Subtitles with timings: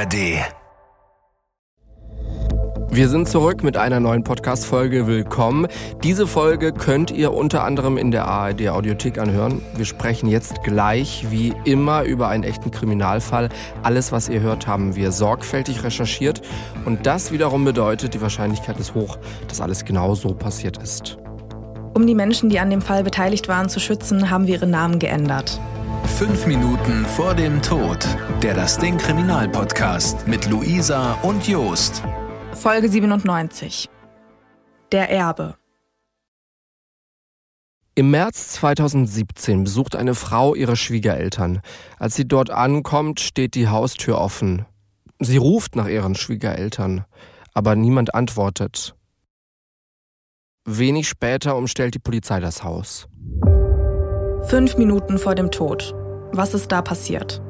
[0.00, 0.14] ARD.
[2.90, 5.06] Wir sind zurück mit einer neuen Podcast-Folge.
[5.06, 5.66] Willkommen.
[6.02, 9.60] Diese Folge könnt ihr unter anderem in der ARD Audiothek anhören.
[9.76, 13.50] Wir sprechen jetzt gleich wie immer über einen echten Kriminalfall.
[13.82, 16.40] Alles, was ihr hört, haben wir sorgfältig recherchiert.
[16.86, 21.18] Und das wiederum bedeutet, die Wahrscheinlichkeit ist hoch, dass alles genau so passiert ist.
[21.92, 24.98] Um die Menschen, die an dem Fall beteiligt waren, zu schützen, haben wir ihre Namen
[24.98, 25.60] geändert.
[26.18, 28.06] Fünf Minuten vor dem Tod.
[28.42, 32.02] Der Das Ding Kriminalpodcast mit Luisa und Jost.
[32.52, 33.88] Folge 97.
[34.92, 35.56] Der Erbe.
[37.94, 41.62] Im März 2017 besucht eine Frau ihre Schwiegereltern.
[41.98, 44.66] Als sie dort ankommt, steht die Haustür offen.
[45.20, 47.06] Sie ruft nach ihren Schwiegereltern,
[47.54, 48.94] aber niemand antwortet.
[50.66, 53.08] Wenig später umstellt die Polizei das Haus.
[54.42, 55.94] Fünf Minuten vor dem Tod.
[56.32, 57.42] Was ist da passiert?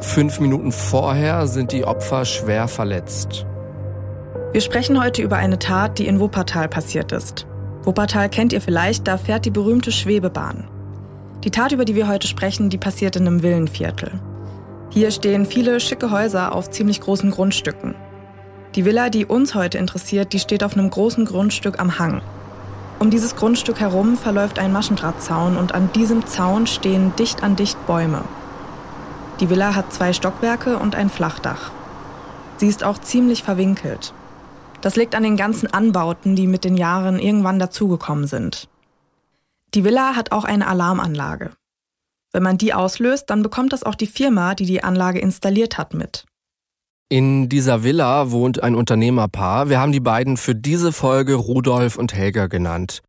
[0.00, 3.46] Fünf Minuten vorher sind die Opfer schwer verletzt.
[4.52, 7.46] Wir sprechen heute über eine Tat, die in Wuppertal passiert ist.
[7.84, 10.68] Wuppertal kennt ihr vielleicht, da fährt die berühmte Schwebebahn.
[11.44, 14.20] Die Tat, über die wir heute sprechen, die passiert in einem Villenviertel.
[14.90, 17.94] Hier stehen viele schicke Häuser auf ziemlich großen Grundstücken.
[18.74, 22.20] Die Villa, die uns heute interessiert, die steht auf einem großen Grundstück am Hang.
[23.02, 27.84] Um dieses Grundstück herum verläuft ein Maschendrahtzaun und an diesem Zaun stehen dicht an dicht
[27.84, 28.22] Bäume.
[29.40, 31.72] Die Villa hat zwei Stockwerke und ein Flachdach.
[32.58, 34.14] Sie ist auch ziemlich verwinkelt.
[34.82, 38.68] Das liegt an den ganzen Anbauten, die mit den Jahren irgendwann dazugekommen sind.
[39.74, 41.50] Die Villa hat auch eine Alarmanlage.
[42.30, 45.92] Wenn man die auslöst, dann bekommt das auch die Firma, die die Anlage installiert hat,
[45.92, 46.24] mit.
[47.12, 49.68] In dieser Villa wohnt ein Unternehmerpaar.
[49.68, 53.02] Wir haben die beiden für diese Folge Rudolf und Helga genannt.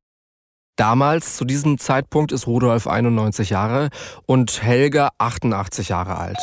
[0.76, 3.92] Damals, zu diesem Zeitpunkt, ist Rudolf 91 Jahre
[4.26, 6.38] und Helga 88 Jahre alt.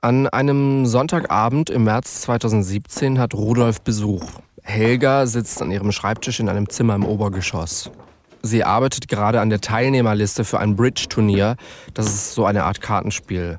[0.00, 4.22] An einem Sonntagabend im März 2017 hat Rudolf Besuch.
[4.62, 7.90] Helga sitzt an ihrem Schreibtisch in einem Zimmer im Obergeschoss.
[8.42, 11.56] Sie arbeitet gerade an der Teilnehmerliste für ein Bridge-Turnier.
[11.94, 13.58] Das ist so eine Art Kartenspiel.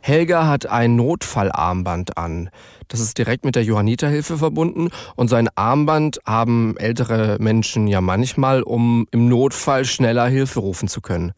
[0.00, 2.50] Helga hat ein Notfallarmband an.
[2.88, 8.00] Das ist direkt mit der Johanniterhilfe verbunden und so ein Armband haben ältere Menschen ja
[8.00, 11.32] manchmal, um im Notfall schneller Hilfe rufen zu können.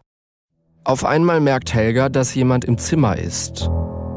[0.85, 3.71] Auf einmal merkt Helga, dass jemand im Zimmer ist.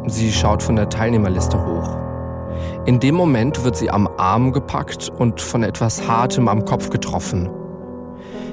[0.08, 1.98] Sie schaut von der Teilnehmerliste hoch.
[2.86, 7.50] In dem Moment wird sie am Arm gepackt und von etwas Hartem am Kopf getroffen.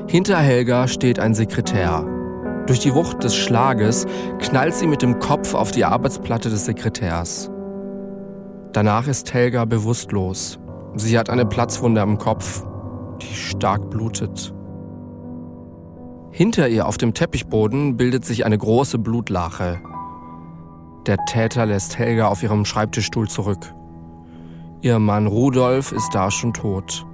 [0.09, 2.05] Hinter Helga steht ein Sekretär.
[2.67, 4.07] Durch die Wucht des Schlages
[4.39, 7.51] knallt sie mit dem Kopf auf die Arbeitsplatte des Sekretärs.
[8.73, 10.59] Danach ist Helga bewusstlos.
[10.97, 12.65] Sie hat eine Platzwunde am Kopf,
[13.21, 14.55] die stark blutet.
[16.31, 19.81] Hinter ihr auf dem Teppichboden bildet sich eine große Blutlache.
[21.07, 23.75] Der Täter lässt Helga auf ihrem Schreibtischstuhl zurück.
[24.81, 27.07] Ihr Mann Rudolf ist da schon tot.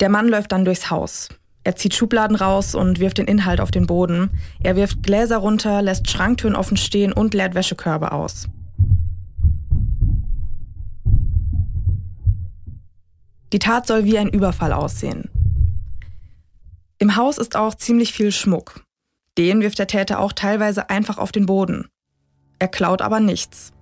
[0.00, 1.28] Der Mann läuft dann durchs Haus.
[1.62, 4.30] Er zieht Schubladen raus und wirft den Inhalt auf den Boden.
[4.62, 8.48] Er wirft Gläser runter, lässt Schranktüren offen stehen und leert Wäschekörbe aus.
[13.52, 15.28] Die Tat soll wie ein Überfall aussehen.
[16.98, 18.84] Im Haus ist auch ziemlich viel Schmuck.
[19.36, 21.88] Den wirft der Täter auch teilweise einfach auf den Boden.
[22.58, 23.72] Er klaut aber nichts.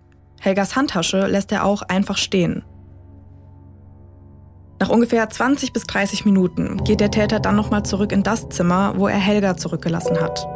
[0.40, 2.64] Helgas Handtasche lässt er auch einfach stehen.
[4.80, 8.94] Nach ungefähr 20 bis 30 Minuten geht der Täter dann nochmal zurück in das Zimmer,
[8.96, 10.46] wo er Helga zurückgelassen hat.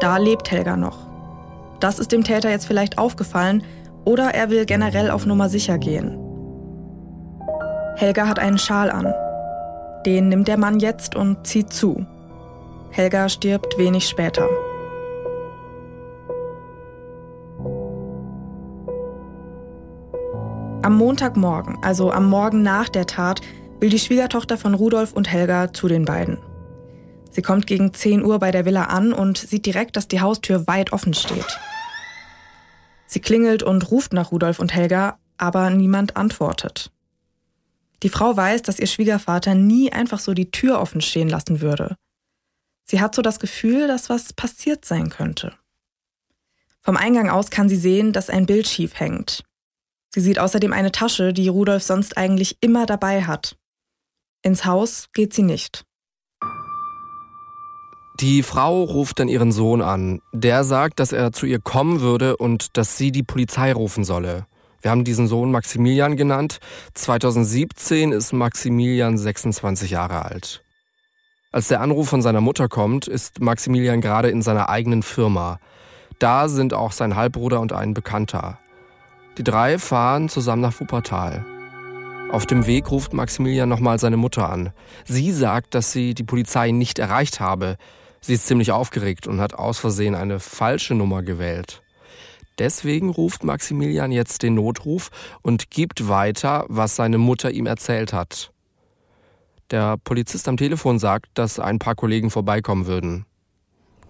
[0.00, 0.98] Da lebt Helga noch.
[1.80, 3.62] Das ist dem Täter jetzt vielleicht aufgefallen
[4.04, 6.18] oder er will generell auf Nummer sicher gehen.
[7.96, 9.12] Helga hat einen Schal an.
[10.04, 12.04] Den nimmt der Mann jetzt und zieht zu.
[12.90, 14.48] Helga stirbt wenig später.
[20.82, 23.42] Am Montagmorgen, also am Morgen nach der Tat,
[23.80, 26.38] will die Schwiegertochter von Rudolf und Helga zu den beiden.
[27.30, 30.66] Sie kommt gegen 10 Uhr bei der Villa an und sieht direkt, dass die Haustür
[30.66, 31.60] weit offen steht.
[33.06, 36.90] Sie klingelt und ruft nach Rudolf und Helga, aber niemand antwortet.
[38.02, 41.96] Die Frau weiß, dass ihr Schwiegervater nie einfach so die Tür offen stehen lassen würde.
[42.84, 45.52] Sie hat so das Gefühl, dass was passiert sein könnte.
[46.80, 49.44] Vom Eingang aus kann sie sehen, dass ein Bild schief hängt.
[50.12, 53.56] Sie sieht außerdem eine Tasche, die Rudolf sonst eigentlich immer dabei hat.
[54.42, 55.84] Ins Haus geht sie nicht.
[58.20, 60.20] Die Frau ruft dann ihren Sohn an.
[60.32, 64.46] Der sagt, dass er zu ihr kommen würde und dass sie die Polizei rufen solle.
[64.82, 66.58] Wir haben diesen Sohn Maximilian genannt.
[66.94, 70.62] 2017 ist Maximilian 26 Jahre alt.
[71.52, 75.58] Als der Anruf von seiner Mutter kommt, ist Maximilian gerade in seiner eigenen Firma.
[76.18, 78.58] Da sind auch sein Halbbruder und ein Bekannter.
[79.38, 81.44] Die drei fahren zusammen nach Wuppertal.
[82.30, 84.72] Auf dem Weg ruft Maximilian nochmal seine Mutter an.
[85.04, 87.76] Sie sagt, dass sie die Polizei nicht erreicht habe.
[88.20, 91.82] Sie ist ziemlich aufgeregt und hat aus Versehen eine falsche Nummer gewählt.
[92.58, 95.10] Deswegen ruft Maximilian jetzt den Notruf
[95.42, 98.52] und gibt weiter, was seine Mutter ihm erzählt hat.
[99.70, 103.24] Der Polizist am Telefon sagt, dass ein paar Kollegen vorbeikommen würden.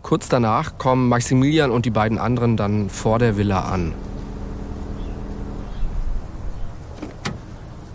[0.03, 3.95] Kurz danach kommen Maximilian und die beiden anderen dann vor der Villa an.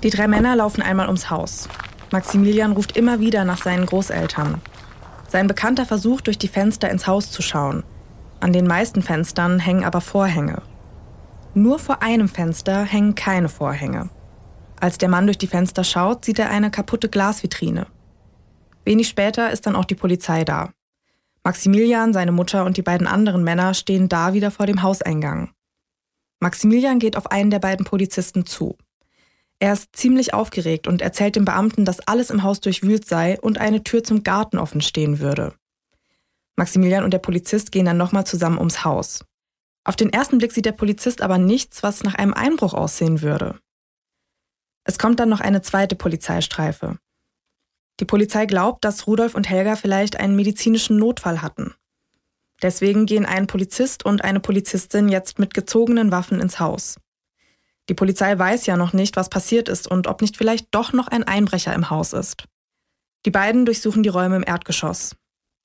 [0.05, 1.67] Die drei Männer laufen einmal ums Haus.
[2.11, 4.61] Maximilian ruft immer wieder nach seinen Großeltern.
[5.27, 7.83] Sein Bekannter versucht, durch die Fenster ins Haus zu schauen.
[8.39, 10.61] An den meisten Fenstern hängen aber Vorhänge.
[11.55, 14.11] Nur vor einem Fenster hängen keine Vorhänge.
[14.79, 17.87] Als der Mann durch die Fenster schaut, sieht er eine kaputte Glasvitrine.
[18.83, 20.69] Wenig später ist dann auch die Polizei da.
[21.43, 25.49] Maximilian, seine Mutter und die beiden anderen Männer stehen da wieder vor dem Hauseingang.
[26.39, 28.77] Maximilian geht auf einen der beiden Polizisten zu.
[29.59, 33.57] Er ist ziemlich aufgeregt und erzählt dem Beamten, dass alles im Haus durchwühlt sei und
[33.57, 35.53] eine Tür zum Garten offen stehen würde.
[36.57, 39.25] Maximilian und der Polizist gehen dann nochmal zusammen ums Haus.
[39.83, 43.59] Auf den ersten Blick sieht der Polizist aber nichts, was nach einem Einbruch aussehen würde.
[44.83, 46.97] Es kommt dann noch eine zweite Polizeistreife.
[47.99, 51.73] Die Polizei glaubt, dass Rudolf und Helga vielleicht einen medizinischen Notfall hatten.
[52.61, 56.97] Deswegen gehen ein Polizist und eine Polizistin jetzt mit gezogenen Waffen ins Haus.
[57.89, 61.07] Die Polizei weiß ja noch nicht, was passiert ist und ob nicht vielleicht doch noch
[61.07, 62.45] ein Einbrecher im Haus ist.
[63.25, 65.15] Die beiden durchsuchen die Räume im Erdgeschoss.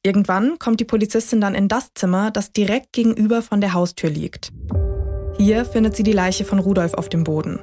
[0.02, 4.50] Irgendwann kommt die Polizistin dann in das Zimmer, das direkt gegenüber von der Haustür liegt.
[5.36, 7.60] Hier findet sie die Leiche von Rudolf auf dem Boden.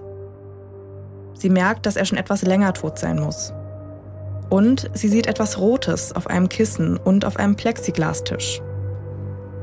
[1.34, 3.54] Sie merkt, dass er schon etwas länger tot sein muss.
[4.50, 8.62] Und sie sieht etwas Rotes auf einem Kissen und auf einem Plexiglastisch.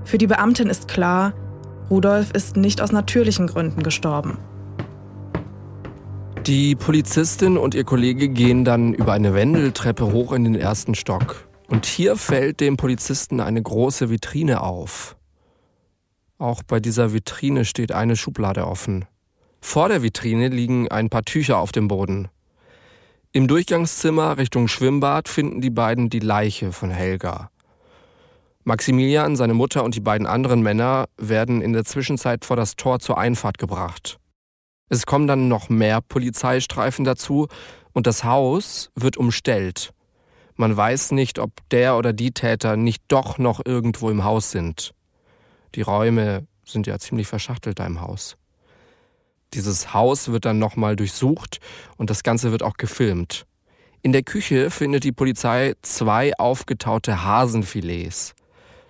[0.05, 1.33] Für die Beamtin ist klar,
[1.91, 4.39] Rudolf ist nicht aus natürlichen Gründen gestorben.
[6.47, 11.49] Die Polizistin und ihr Kollege gehen dann über eine Wendeltreppe hoch in den ersten Stock.
[11.69, 15.17] Und hier fällt dem Polizisten eine große Vitrine auf.
[16.37, 19.07] Auch bei dieser Vitrine steht eine Schublade offen.
[19.63, 22.29] Vor der Vitrine liegen ein paar Tücher auf dem Boden.
[23.33, 27.51] Im Durchgangszimmer Richtung Schwimmbad finden die beiden die Leiche von Helga.
[28.65, 33.01] Maximilian, seine Mutter und die beiden anderen Männer werden in der Zwischenzeit vor das Tor
[33.01, 34.19] zur Einfahrt gebracht.
[34.89, 37.49] Es kommen dann noch mehr Polizeistreifen dazu
[37.93, 39.93] und das Haus wird umstellt.
[40.57, 44.95] Man weiß nicht, ob der oder die Täter nicht doch noch irgendwo im Haus sind.
[45.75, 48.37] Die Räume sind ja ziemlich verschachtelt da im Haus.
[49.55, 51.61] Dieses Haus wird dann nochmal durchsucht
[51.97, 53.47] und das Ganze wird auch gefilmt.
[54.03, 58.35] In der Küche findet die Polizei zwei aufgetaute Hasenfilets.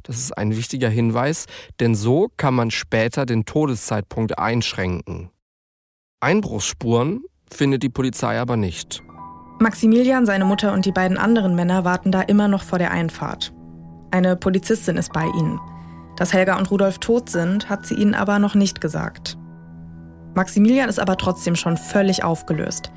[0.03, 1.47] Das ist ein wichtiger Hinweis,
[1.81, 5.31] denn so kann man später den Todeszeitpunkt einschränken.
[6.25, 7.23] Einbruchsspuren
[7.53, 9.03] findet die Polizei aber nicht.
[9.61, 13.53] Maximilian, seine Mutter und die beiden anderen Männer warten da immer noch vor der Einfahrt.
[14.11, 15.61] Eine Polizistin ist bei ihnen.
[16.17, 19.37] Dass Helga und Rudolf tot sind, hat sie ihnen aber noch nicht gesagt.
[20.35, 22.91] Maximilian ist aber trotzdem schon völlig aufgelöst.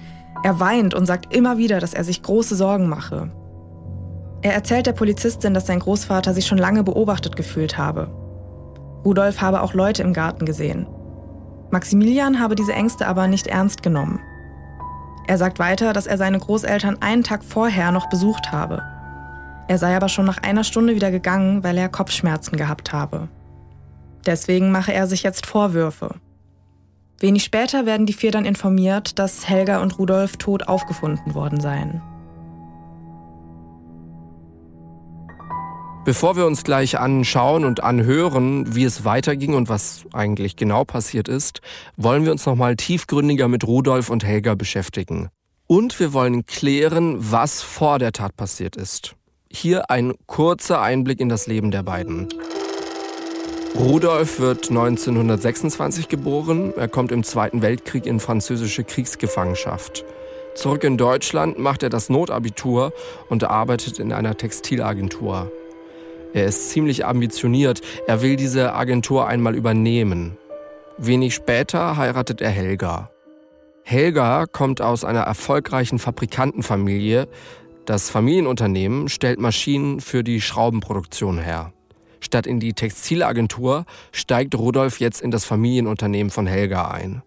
[0.43, 3.29] Er weint und sagt immer wieder, dass er sich große Sorgen mache.
[4.41, 8.09] Er erzählt der Polizistin, dass sein Großvater sich schon lange beobachtet gefühlt habe.
[9.03, 10.87] Rudolf habe auch Leute im Garten gesehen.
[11.71, 14.19] Maximilian habe diese Ängste aber nicht ernst genommen.
[15.27, 18.81] Er sagt weiter, dass er seine Großeltern einen Tag vorher noch besucht habe.
[19.67, 23.27] Er sei aber schon nach einer Stunde wieder gegangen, weil er Kopfschmerzen gehabt habe.
[24.25, 26.15] Deswegen mache er sich jetzt Vorwürfe.
[27.19, 32.01] Wenig später werden die vier dann informiert, dass Helga und Rudolf tot aufgefunden worden seien.
[36.07, 41.27] Bevor wir uns gleich anschauen und anhören, wie es weiterging und was eigentlich genau passiert
[41.27, 41.59] ist,
[41.97, 45.27] wollen wir uns nochmal tiefgründiger mit Rudolf und Helga beschäftigen.
[45.67, 49.17] Und wir wollen klären, was vor der Tat passiert ist.
[49.51, 52.29] Hier ein kurzer Einblick in das Leben der beiden.
[53.77, 56.71] Rudolf wird 1926 geboren.
[56.77, 60.05] Er kommt im Zweiten Weltkrieg in französische Kriegsgefangenschaft.
[60.55, 62.93] Zurück in Deutschland macht er das Notabitur
[63.27, 65.51] und arbeitet in einer Textilagentur.
[66.37, 67.81] Er ist ziemlich ambitioniert.
[68.05, 70.37] Er will diese Agentur einmal übernehmen.
[70.99, 73.09] Wenig später heiratet er Helga.
[73.83, 77.27] Helga kommt aus einer erfolgreichen Fabrikantenfamilie.
[77.87, 81.73] Das Familienunternehmen stellt Maschinen für die Schraubenproduktion her.
[82.19, 87.23] Statt in die Textilagentur steigt Rudolf jetzt in das Familienunternehmen von Helga ein.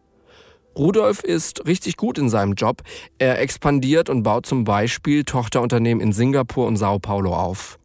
[0.79, 2.83] Rudolf ist richtig gut in seinem Job.
[3.19, 7.81] Er expandiert und baut zum Beispiel Tochterunternehmen in Singapur und Sao Paulo auf.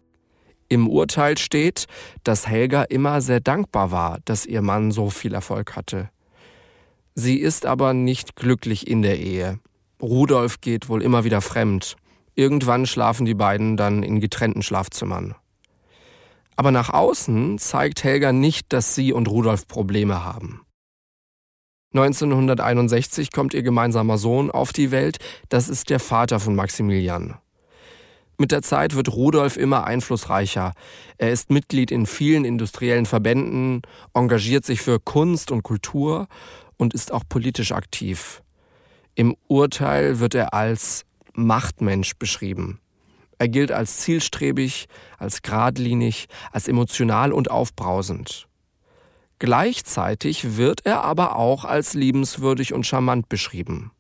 [0.68, 1.86] Im Urteil steht,
[2.24, 6.10] dass Helga immer sehr dankbar war, dass ihr Mann so viel Erfolg hatte.
[7.14, 9.60] Sie ist aber nicht glücklich in der Ehe.
[10.02, 11.96] Rudolf geht wohl immer wieder fremd.
[12.34, 15.36] Irgendwann schlafen die beiden dann in getrennten Schlafzimmern.
[16.58, 20.62] Aber nach außen zeigt Helga nicht, dass sie und Rudolf Probleme haben.
[21.94, 25.18] 1961 kommt ihr gemeinsamer Sohn auf die Welt,
[25.48, 27.36] das ist der Vater von Maximilian.
[28.38, 30.74] Mit der Zeit wird Rudolf immer einflussreicher.
[31.18, 33.82] Er ist Mitglied in vielen industriellen Verbänden,
[34.14, 36.28] engagiert sich für Kunst und Kultur
[36.78, 38.42] und ist auch politisch aktiv.
[39.16, 42.80] Im Urteil wird er als Machtmensch beschrieben.
[43.38, 44.88] Er gilt als zielstrebig,
[45.18, 48.48] als geradlinig, als emotional und aufbrausend.
[49.40, 53.92] Gleichzeitig wird er aber auch als liebenswürdig und charmant beschrieben.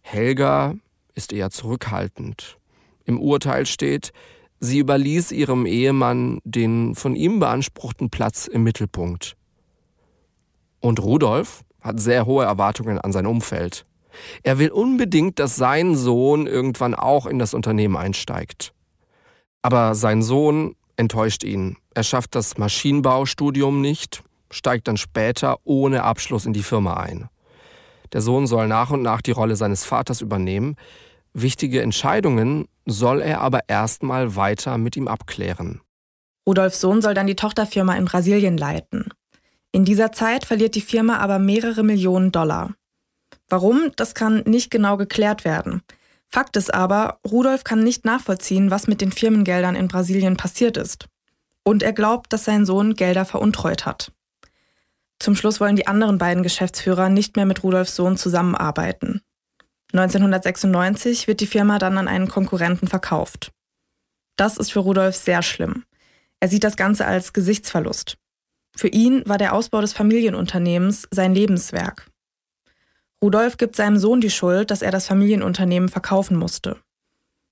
[0.00, 0.74] Helga
[1.14, 2.58] ist eher zurückhaltend.
[3.04, 4.12] Im Urteil steht,
[4.60, 9.36] sie überließ ihrem Ehemann den von ihm beanspruchten Platz im Mittelpunkt.
[10.80, 13.84] Und Rudolf hat sehr hohe Erwartungen an sein Umfeld.
[14.42, 18.72] Er will unbedingt, dass sein Sohn irgendwann auch in das Unternehmen einsteigt.
[19.62, 21.76] Aber sein Sohn enttäuscht ihn.
[21.94, 27.28] Er schafft das Maschinenbaustudium nicht, steigt dann später ohne Abschluss in die Firma ein.
[28.12, 30.76] Der Sohn soll nach und nach die Rolle seines Vaters übernehmen.
[31.34, 35.80] Wichtige Entscheidungen soll er aber erstmal weiter mit ihm abklären.
[36.46, 39.08] Rudolfs Sohn soll dann die Tochterfirma in Brasilien leiten.
[39.70, 42.74] In dieser Zeit verliert die Firma aber mehrere Millionen Dollar.
[43.48, 45.82] Warum, das kann nicht genau geklärt werden.
[46.28, 51.08] Fakt ist aber, Rudolf kann nicht nachvollziehen, was mit den Firmengeldern in Brasilien passiert ist.
[51.62, 54.12] Und er glaubt, dass sein Sohn Gelder veruntreut hat.
[55.18, 59.22] Zum Schluss wollen die anderen beiden Geschäftsführer nicht mehr mit Rudolfs Sohn zusammenarbeiten.
[59.92, 63.52] 1996 wird die Firma dann an einen Konkurrenten verkauft.
[64.36, 65.84] Das ist für Rudolf sehr schlimm.
[66.40, 68.16] Er sieht das Ganze als Gesichtsverlust.
[68.74, 72.10] Für ihn war der Ausbau des Familienunternehmens sein Lebenswerk.
[73.22, 76.78] Rudolf gibt seinem Sohn die Schuld, dass er das Familienunternehmen verkaufen musste.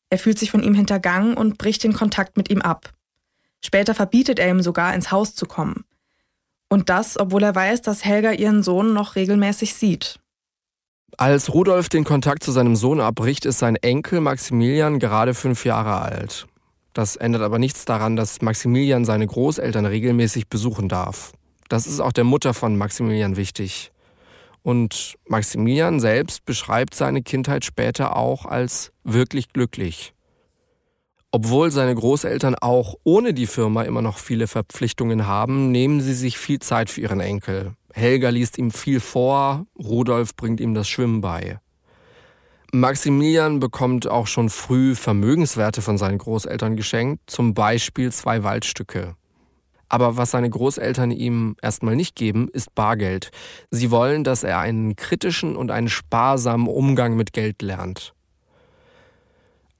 [0.08, 2.92] Er fühlt sich von ihm hintergangen und bricht den Kontakt mit ihm ab.
[3.62, 5.84] Später verbietet er ihm sogar, ins Haus zu kommen.
[6.68, 10.18] Und das, obwohl er weiß, dass Helga ihren Sohn noch regelmäßig sieht.
[11.16, 16.00] Als Rudolf den Kontakt zu seinem Sohn abbricht, ist sein Enkel Maximilian gerade fünf Jahre
[16.00, 16.46] alt.
[16.92, 21.32] Das ändert aber nichts daran, dass Maximilian seine Großeltern regelmäßig besuchen darf.
[21.68, 23.92] Das ist auch der Mutter von Maximilian wichtig.
[24.62, 30.12] Und Maximilian selbst beschreibt seine Kindheit später auch als wirklich glücklich.
[31.32, 36.38] Obwohl seine Großeltern auch ohne die Firma immer noch viele Verpflichtungen haben, nehmen sie sich
[36.38, 37.74] viel Zeit für ihren Enkel.
[37.92, 41.58] Helga liest ihm viel vor, Rudolf bringt ihm das Schwimmen bei.
[42.72, 49.16] Maximilian bekommt auch schon früh Vermögenswerte von seinen Großeltern geschenkt, zum Beispiel zwei Waldstücke.
[49.88, 53.32] Aber was seine Großeltern ihm erstmal nicht geben, ist Bargeld.
[53.72, 58.14] Sie wollen, dass er einen kritischen und einen sparsamen Umgang mit Geld lernt.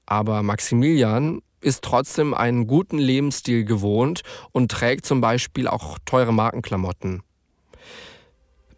[0.05, 7.23] Aber Maximilian ist trotzdem einen guten Lebensstil gewohnt und trägt zum Beispiel auch teure Markenklamotten.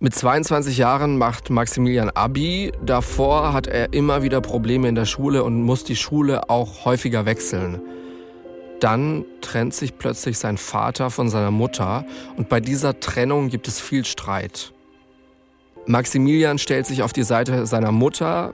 [0.03, 2.73] Mit 22 Jahren macht Maximilian Abi.
[2.85, 7.25] Davor hat er immer wieder Probleme in der Schule und muss die Schule auch häufiger
[7.25, 7.81] wechseln.
[8.81, 12.03] Dann trennt sich plötzlich sein Vater von seiner Mutter
[12.35, 14.73] und bei dieser Trennung gibt es viel Streit.
[15.85, 18.53] Maximilian stellt sich auf die Seite seiner Mutter,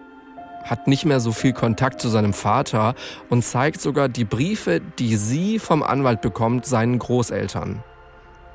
[0.65, 2.93] hat nicht mehr so viel Kontakt zu seinem Vater
[3.31, 7.83] und zeigt sogar die Briefe, die sie vom Anwalt bekommt, seinen Großeltern.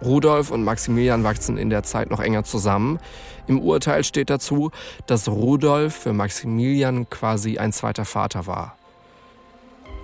[0.02, 2.98] Rudolf und Maximilian wachsen in der Zeit noch enger zusammen.
[3.46, 4.70] Im Urteil steht dazu,
[5.06, 8.76] dass Rudolf für Maximilian quasi ein zweiter Vater war.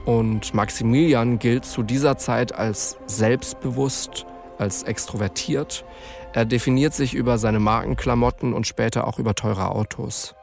[0.05, 4.27] Und Maximilian gilt zu dieser Zeit als selbstbewusst,
[4.59, 5.85] als extrovertiert.
[6.33, 10.35] Er definiert sich über seine Markenklamotten und später auch über teure Autos.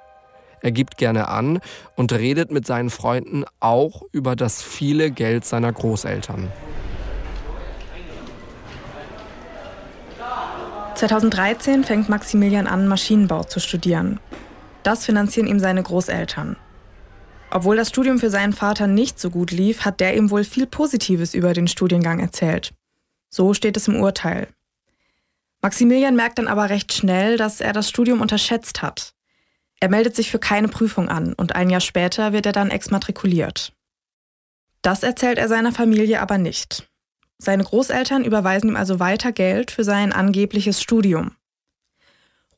[0.62, 1.60] Er gibt gerne an
[1.96, 6.51] und redet mit seinen Freunden auch über das viele Geld seiner Großeltern.
[10.98, 14.20] 2013 fängt Maximilian an, Maschinenbau zu studieren.
[14.82, 16.56] Das finanzieren ihm seine Großeltern.
[17.51, 20.66] Obwohl das Studium für seinen Vater nicht so gut lief, hat der ihm wohl viel
[20.66, 22.74] Positives über den Studiengang erzählt.
[23.30, 24.48] So steht es im Urteil.
[25.62, 29.13] Maximilian merkt dann aber recht schnell, dass er das Studium unterschätzt hat.
[29.80, 33.72] Er meldet sich für keine Prüfung an und ein Jahr später wird er dann exmatrikuliert.
[34.82, 36.87] Das erzählt er seiner Familie aber nicht.
[37.39, 41.32] Seine Großeltern überweisen ihm also weiter Geld für sein angebliches Studium.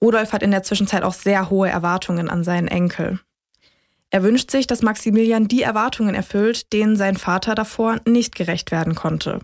[0.02, 3.20] Rudolf hat in der Zwischenzeit auch sehr hohe Erwartungen an seinen Enkel.
[4.10, 8.96] Er wünscht sich, dass Maximilian die Erwartungen erfüllt, denen sein Vater davor nicht gerecht werden
[8.96, 9.40] konnte.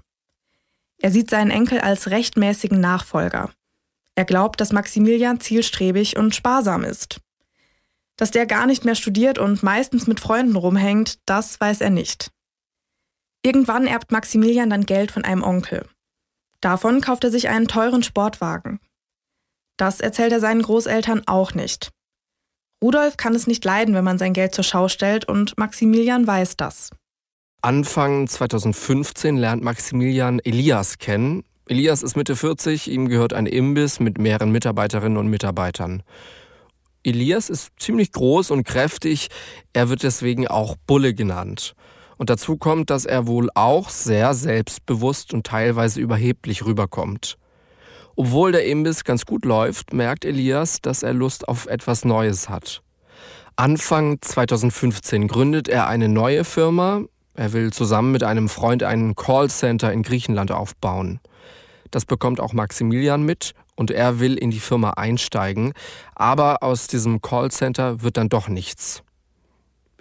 [0.98, 3.51] Er sieht seinen Enkel als rechtmäßigen Nachfolger.
[4.15, 7.20] Er glaubt, dass Maximilian zielstrebig und sparsam ist.
[8.15, 12.32] Dass der gar nicht mehr studiert und meistens mit Freunden rumhängt, das weiß er nicht.
[13.46, 15.86] Irgendwann erbt Maximilian dann Geld von einem Onkel.
[16.62, 18.80] Davon kauft er sich einen teuren Sportwagen.
[19.78, 21.92] Das erzählt er seinen Großeltern auch nicht.
[22.84, 26.58] Rudolf kann es nicht leiden, wenn man sein Geld zur Schau stellt und Maximilian weiß
[26.58, 26.90] das.
[27.62, 31.44] Anfang 2015 lernt Maximilian Elias kennen.
[31.68, 36.02] Elias ist Mitte 40, ihm gehört ein Imbiss mit mehreren Mitarbeiterinnen und Mitarbeitern.
[37.04, 39.28] Elias ist ziemlich groß und kräftig,
[39.74, 41.75] er wird deswegen auch Bulle genannt.
[42.17, 47.38] Und dazu kommt, dass er wohl auch sehr selbstbewusst und teilweise überheblich rüberkommt.
[48.15, 52.81] Obwohl der Imbiss ganz gut läuft, merkt Elias, dass er Lust auf etwas Neues hat.
[53.57, 57.01] Anfang 2015 gründet er eine neue Firma.
[57.36, 61.19] Er will zusammen mit einem Freund einen Callcenter in Griechenland aufbauen.
[61.91, 65.74] Das bekommt auch Maximilian mit und er will in die Firma einsteigen,
[66.15, 69.05] aber aus diesem Callcenter wird dann doch nichts.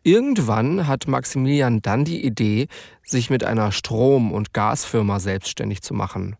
[0.06, 2.68] Irgendwann hat Maximilian dann die Idee,
[3.02, 6.36] sich mit einer Strom- und Gasfirma selbstständig zu machen.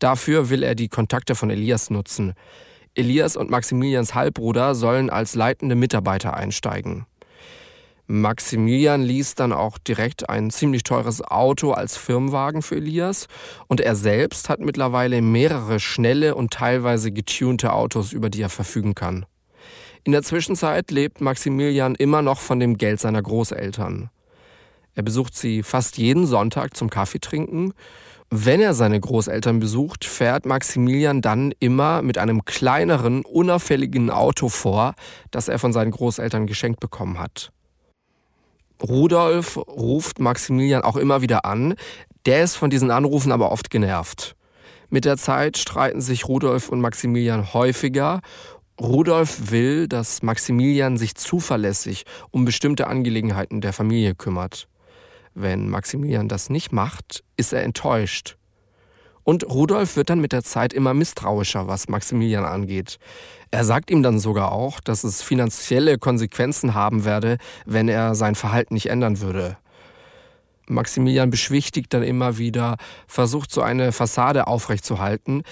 [0.00, 2.34] Dafür will er die Kontakte von Elias nutzen.
[2.96, 7.06] Elias und Maximilians Halbbruder sollen als leitende Mitarbeiter einsteigen.
[8.08, 13.28] Maximilian ließ dann auch direkt ein ziemlich teures Auto als Firmenwagen für Elias
[13.68, 18.96] und er selbst hat mittlerweile mehrere schnelle und teilweise getunte Autos, über die er verfügen
[18.96, 19.26] kann.
[20.04, 24.10] In der Zwischenzeit lebt Maximilian immer noch von dem Geld seiner Großeltern.
[24.94, 27.74] Er besucht sie fast jeden Sonntag zum Kaffeetrinken.
[28.30, 34.94] Wenn er seine Großeltern besucht, fährt Maximilian dann immer mit einem kleineren, unauffälligen Auto vor,
[35.30, 37.52] das er von seinen Großeltern geschenkt bekommen hat.
[38.82, 41.74] Rudolf ruft Maximilian auch immer wieder an,
[42.24, 44.36] der ist von diesen Anrufen aber oft genervt.
[44.92, 48.20] Mit der Zeit streiten sich Rudolf und Maximilian häufiger
[48.80, 54.68] Rudolf will, dass Maximilian sich zuverlässig um bestimmte Angelegenheiten der Familie kümmert.
[55.34, 58.36] Wenn Maximilian das nicht macht, ist er enttäuscht.
[59.22, 62.98] Und Rudolf wird dann mit der Zeit immer misstrauischer, was Maximilian angeht.
[63.50, 68.34] Er sagt ihm dann sogar auch, dass es finanzielle Konsequenzen haben werde, wenn er sein
[68.34, 69.58] Verhalten nicht ändern würde.
[70.70, 75.42] Maximilian beschwichtigt dann immer wieder, versucht so eine Fassade aufrechtzuhalten,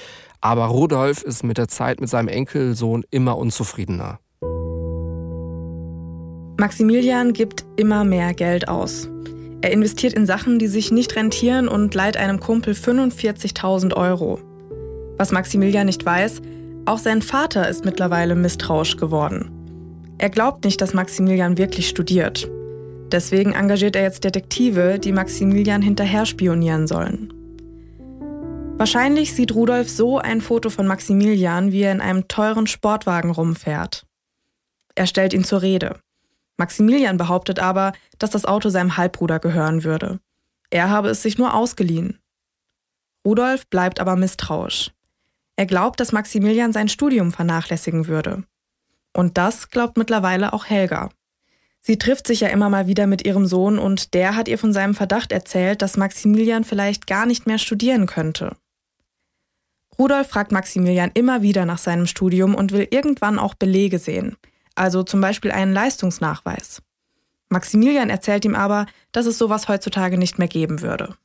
[0.40, 4.20] aber Rudolf ist mit der Zeit mit seinem Enkelsohn immer unzufriedener.
[6.58, 9.08] Maximilian gibt immer mehr Geld aus.
[9.60, 14.40] Er investiert in Sachen, die sich nicht rentieren und leiht einem Kumpel 45.000 Euro.
[15.18, 16.40] Was Maximilian nicht weiß,
[16.86, 19.50] auch sein Vater ist mittlerweile misstrauisch geworden.
[20.18, 22.48] Er glaubt nicht, dass Maximilian wirklich studiert.
[23.10, 27.32] Deswegen engagiert er jetzt Detektive, die Maximilian hinterher spionieren sollen.
[28.76, 34.06] Wahrscheinlich sieht Rudolf so ein Foto von Maximilian, wie er in einem teuren Sportwagen rumfährt.
[34.94, 36.00] Er stellt ihn zur Rede.
[36.58, 40.20] Maximilian behauptet aber, dass das Auto seinem Halbbruder gehören würde.
[40.70, 42.18] Er habe es sich nur ausgeliehen.
[43.24, 44.92] Rudolf bleibt aber misstrauisch.
[45.56, 48.44] Er glaubt, dass Maximilian sein Studium vernachlässigen würde.
[49.12, 51.10] Und das glaubt mittlerweile auch Helga.
[51.80, 54.72] Sie trifft sich ja immer mal wieder mit ihrem Sohn und der hat ihr von
[54.72, 58.56] seinem Verdacht erzählt, dass Maximilian vielleicht gar nicht mehr studieren könnte.
[59.98, 64.36] Rudolf fragt Maximilian immer wieder nach seinem Studium und will irgendwann auch Belege sehen,
[64.74, 66.82] also zum Beispiel einen Leistungsnachweis.
[67.48, 71.16] Maximilian erzählt ihm aber, dass es sowas heutzutage nicht mehr geben würde.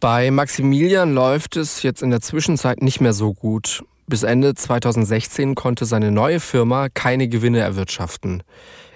[0.00, 3.84] Bei Maximilian läuft es jetzt in der Zwischenzeit nicht mehr so gut.
[4.06, 8.42] Bis Ende 2016 konnte seine neue Firma keine Gewinne erwirtschaften.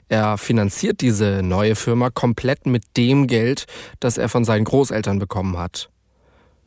[0.09, 3.67] Er finanziert diese neue Firma komplett mit dem Geld,
[4.01, 5.91] das er von seinen Großeltern bekommen hat.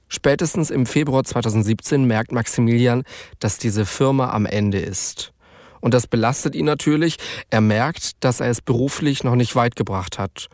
[0.07, 3.03] Spätestens im Februar 2017 merkt Maximilian,
[3.39, 5.31] dass diese Firma am Ende ist.
[5.79, 7.17] Und das belastet ihn natürlich.
[7.49, 10.47] Er merkt, dass er es beruflich noch nicht weit gebracht hat.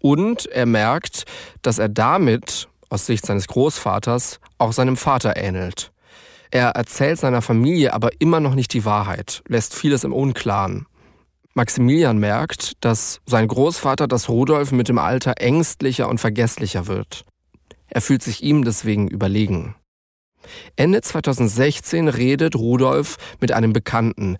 [0.00, 1.24] Und er merkt,
[1.62, 5.92] dass er damit, aus Sicht seines Großvaters, auch seinem Vater ähnelt.
[6.50, 10.86] Er erzählt seiner Familie aber immer noch nicht die Wahrheit, lässt vieles im Unklaren.
[11.56, 17.24] Maximilian merkt, dass sein Großvater, das Rudolf, mit dem Alter ängstlicher und vergesslicher wird.
[17.86, 19.76] Er fühlt sich ihm deswegen überlegen.
[20.74, 24.36] Ende 2016 redet Rudolf mit einem Bekannten.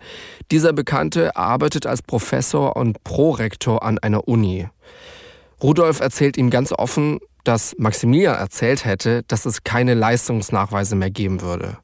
[0.51, 4.67] Dieser Bekannte arbeitet als Professor und Prorektor an einer Uni.
[5.63, 11.41] Rudolf erzählt ihm ganz offen, dass Maximilian erzählt hätte, dass es keine Leistungsnachweise mehr geben
[11.41, 11.77] würde.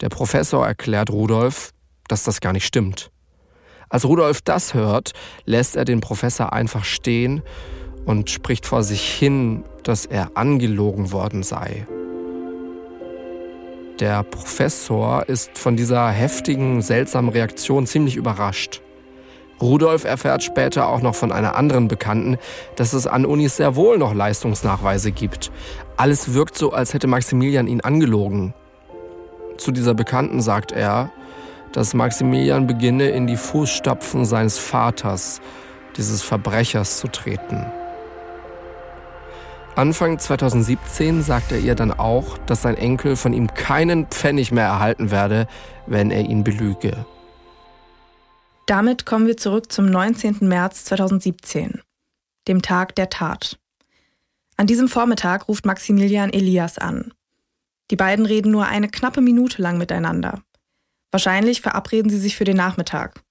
[0.00, 1.70] Der Professor erklärt Rudolf,
[2.06, 3.10] dass das gar nicht stimmt.
[3.88, 5.12] Als Rudolf das hört,
[5.44, 7.42] lässt er den Professor einfach stehen
[8.04, 11.86] und spricht vor sich hin, dass er angelogen worden sei.
[14.00, 18.80] Der Professor ist von dieser heftigen, seltsamen Reaktion ziemlich überrascht.
[19.60, 22.36] Rudolf erfährt später auch noch von einer anderen Bekannten,
[22.74, 25.52] dass es an Unis sehr wohl noch Leistungsnachweise gibt.
[25.96, 28.52] Alles wirkt so, als hätte Maximilian ihn angelogen.
[29.56, 31.12] Zu dieser Bekannten sagt er,
[31.74, 35.40] dass Maximilian beginne, in die Fußstapfen seines Vaters,
[35.96, 37.66] dieses Verbrechers, zu treten.
[39.74, 44.66] Anfang 2017 sagt er ihr dann auch, dass sein Enkel von ihm keinen Pfennig mehr
[44.66, 45.48] erhalten werde,
[45.86, 47.04] wenn er ihn belüge.
[48.66, 50.38] Damit kommen wir zurück zum 19.
[50.42, 51.82] März 2017,
[52.46, 53.58] dem Tag der Tat.
[54.56, 57.12] An diesem Vormittag ruft Maximilian Elias an.
[57.90, 60.40] Die beiden reden nur eine knappe Minute lang miteinander.
[61.14, 63.22] Wahrscheinlich verabreden sie sich für den Nachmittag.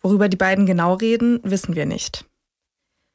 [0.00, 2.24] Worüber die beiden genau reden, wissen wir nicht.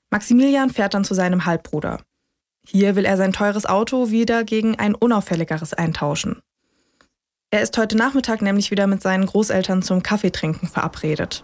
[0.10, 2.00] Maximilian fährt dann zu seinem Halbbruder.
[2.66, 6.40] Hier will er sein teures Auto wieder gegen ein unauffälligeres eintauschen.
[7.52, 11.44] Er ist heute Nachmittag nämlich wieder mit seinen Großeltern zum Kaffeetrinken verabredet.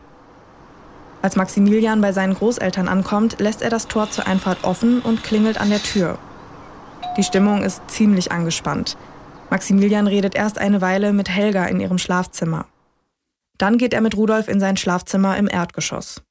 [1.21, 5.59] Als Maximilian bei seinen Großeltern ankommt, lässt er das Tor zur Einfahrt offen und klingelt
[5.59, 6.17] an der Tür.
[7.17, 8.95] Die Stimmung ist ziemlich angespannt.
[9.51, 12.67] Maximilian redet erst eine Weile mit Helga in ihrem Schlafzimmer.
[13.57, 16.23] Dann geht er mit Rudolf in sein Schlafzimmer im Erdgeschoss.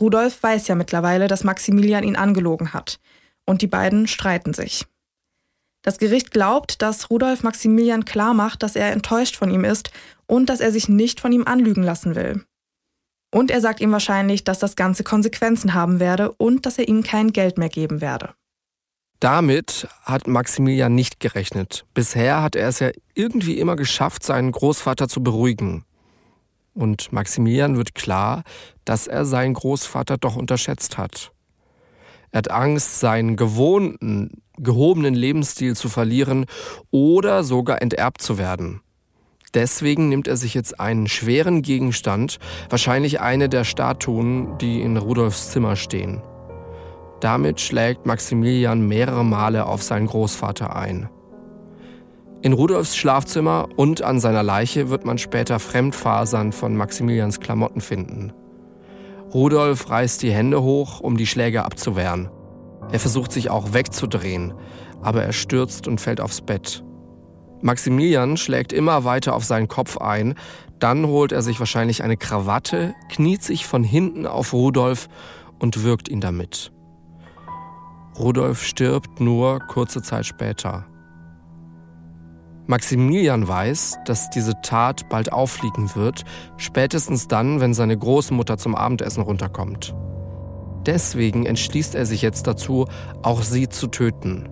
[0.00, 2.98] Rudolf weiß ja mittlerweile, dass Maximilian ihn angelogen hat
[3.46, 4.84] und die beiden streiten sich.
[5.82, 9.92] Das Gericht glaubt, dass Rudolf Maximilian klar macht, dass er enttäuscht von ihm ist
[10.26, 12.44] und dass er sich nicht von ihm anlügen lassen will.
[13.32, 17.04] Und er sagt ihm wahrscheinlich, dass das Ganze Konsequenzen haben werde und dass er ihm
[17.04, 18.34] kein Geld mehr geben werde.
[19.22, 21.84] Damit hat Maximilian nicht gerechnet.
[21.94, 25.84] Bisher hat er es ja irgendwie immer geschafft, seinen Großvater zu beruhigen.
[26.74, 28.42] Und Maximilian wird klar,
[28.84, 31.30] dass er seinen Großvater doch unterschätzt hat.
[32.32, 36.46] Er hat Angst, seinen gewohnten, gehobenen Lebensstil zu verlieren
[36.90, 38.80] oder sogar enterbt zu werden.
[39.54, 45.52] Deswegen nimmt er sich jetzt einen schweren Gegenstand, wahrscheinlich eine der Statuen, die in Rudolfs
[45.52, 46.22] Zimmer stehen.
[47.22, 51.08] Damit schlägt Maximilian mehrere Male auf seinen Großvater ein.
[52.42, 58.32] In Rudolfs Schlafzimmer und an seiner Leiche wird man später Fremdfasern von Maximilians Klamotten finden.
[59.32, 62.28] Rudolf reißt die Hände hoch, um die Schläge abzuwehren.
[62.90, 64.52] Er versucht sich auch wegzudrehen,
[65.00, 66.82] aber er stürzt und fällt aufs Bett.
[67.60, 70.34] Maximilian schlägt immer weiter auf seinen Kopf ein,
[70.80, 75.08] dann holt er sich wahrscheinlich eine Krawatte, kniet sich von hinten auf Rudolf
[75.60, 76.72] und wirkt ihn damit.
[78.18, 80.86] Rudolf stirbt nur kurze Zeit später.
[82.66, 86.24] Maximilian weiß, dass diese Tat bald auffliegen wird,
[86.56, 89.94] spätestens dann, wenn seine Großmutter zum Abendessen runterkommt.
[90.86, 92.86] Deswegen entschließt er sich jetzt dazu,
[93.22, 94.48] auch sie zu töten.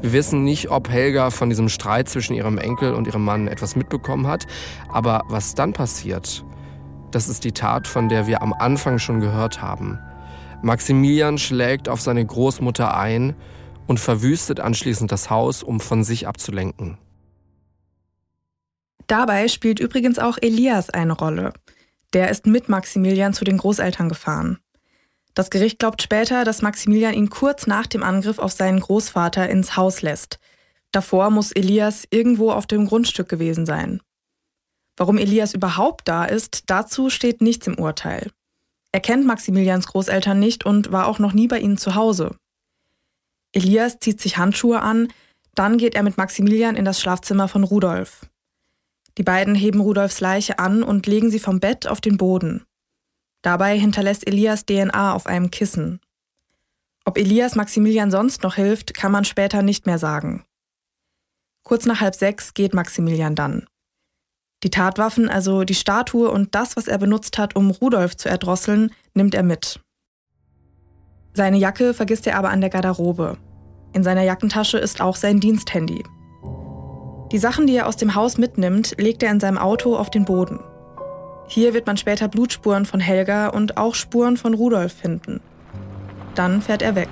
[0.00, 3.76] Wir wissen nicht, ob Helga von diesem Streit zwischen ihrem Enkel und ihrem Mann etwas
[3.76, 4.46] mitbekommen hat,
[4.92, 6.44] aber was dann passiert,
[7.10, 9.98] das ist die Tat, von der wir am Anfang schon gehört haben.
[10.62, 13.36] Maximilian schlägt auf seine Großmutter ein
[13.86, 16.98] und verwüstet anschließend das Haus, um von sich abzulenken.
[19.06, 21.52] Dabei spielt übrigens auch Elias eine Rolle.
[22.12, 24.58] Der ist mit Maximilian zu den Großeltern gefahren.
[25.34, 29.76] Das Gericht glaubt später, dass Maximilian ihn kurz nach dem Angriff auf seinen Großvater ins
[29.76, 30.38] Haus lässt.
[30.90, 34.00] Davor muss Elias irgendwo auf dem Grundstück gewesen sein.
[34.96, 38.32] Warum Elias überhaupt da ist, dazu steht nichts im Urteil.
[38.92, 42.36] Er kennt Maximilians Großeltern nicht und war auch noch nie bei ihnen zu Hause.
[43.52, 45.08] Elias zieht sich Handschuhe an,
[45.54, 48.26] dann geht er mit Maximilian in das Schlafzimmer von Rudolf.
[49.16, 52.64] Die beiden heben Rudolfs Leiche an und legen sie vom Bett auf den Boden.
[53.42, 56.00] Dabei hinterlässt Elias DNA auf einem Kissen.
[57.04, 60.44] Ob Elias Maximilian sonst noch hilft, kann man später nicht mehr sagen.
[61.62, 63.66] Kurz nach halb sechs geht Maximilian dann.
[64.64, 68.90] Die Tatwaffen, also die Statue und das, was er benutzt hat, um Rudolf zu erdrosseln,
[69.14, 69.80] nimmt er mit.
[71.32, 73.36] Seine Jacke vergisst er aber an der Garderobe.
[73.92, 76.02] In seiner Jackentasche ist auch sein Diensthandy.
[77.30, 80.24] Die Sachen, die er aus dem Haus mitnimmt, legt er in seinem Auto auf den
[80.24, 80.58] Boden.
[81.46, 85.40] Hier wird man später Blutspuren von Helga und auch Spuren von Rudolf finden.
[86.34, 87.08] Dann fährt er weg.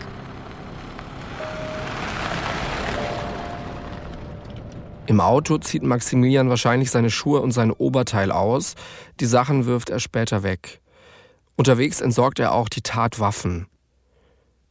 [5.06, 8.74] Im Auto zieht Maximilian wahrscheinlich seine Schuhe und sein Oberteil aus.
[9.20, 10.80] Die Sachen wirft er später weg.
[11.56, 13.66] Unterwegs entsorgt er auch die Tatwaffen.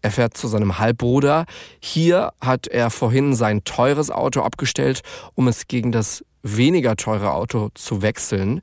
[0.02, 1.46] Er fährt zu seinem Halbbruder.
[1.80, 5.02] Hier hat er vorhin sein teures Auto abgestellt,
[5.34, 8.62] um es gegen das weniger teure Auto zu wechseln.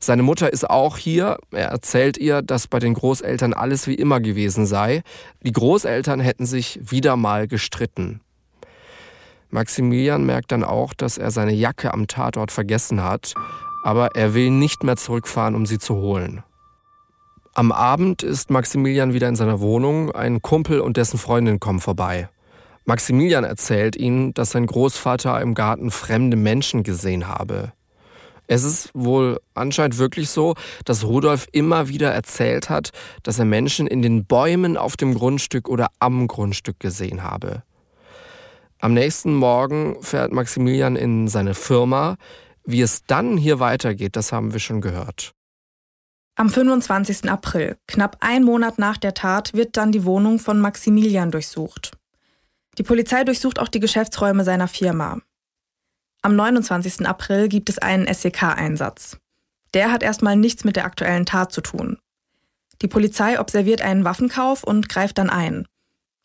[0.00, 1.36] Seine Mutter ist auch hier.
[1.52, 5.02] Er erzählt ihr, dass bei den Großeltern alles wie immer gewesen sei.
[5.42, 8.20] Die Großeltern hätten sich wieder mal gestritten.
[9.50, 13.34] Maximilian merkt dann auch, dass er seine Jacke am Tatort vergessen hat,
[13.82, 16.42] aber er will nicht mehr zurückfahren, um sie zu holen.
[17.54, 22.28] Am Abend ist Maximilian wieder in seiner Wohnung, ein Kumpel und dessen Freundin kommen vorbei.
[22.84, 27.72] Maximilian erzählt ihnen, dass sein Großvater im Garten fremde Menschen gesehen habe.
[28.46, 32.90] Es ist wohl anscheinend wirklich so, dass Rudolf immer wieder erzählt hat,
[33.22, 37.62] dass er Menschen in den Bäumen auf dem Grundstück oder am Grundstück gesehen habe.
[38.80, 42.16] Am nächsten Morgen fährt Maximilian in seine Firma.
[42.64, 45.32] Wie es dann hier weitergeht, das haben wir schon gehört.
[46.34, 47.30] Am 25.
[47.30, 51.92] April, knapp ein Monat nach der Tat, wird dann die Wohnung von Maximilian durchsucht.
[52.78, 55.18] Die Polizei durchsucht auch die Geschäftsräume seiner Firma.
[56.22, 57.06] Am 29.
[57.06, 59.18] April gibt es einen SEK-Einsatz.
[59.74, 61.98] Der hat erstmal nichts mit der aktuellen Tat zu tun.
[62.80, 65.66] Die Polizei observiert einen Waffenkauf und greift dann ein.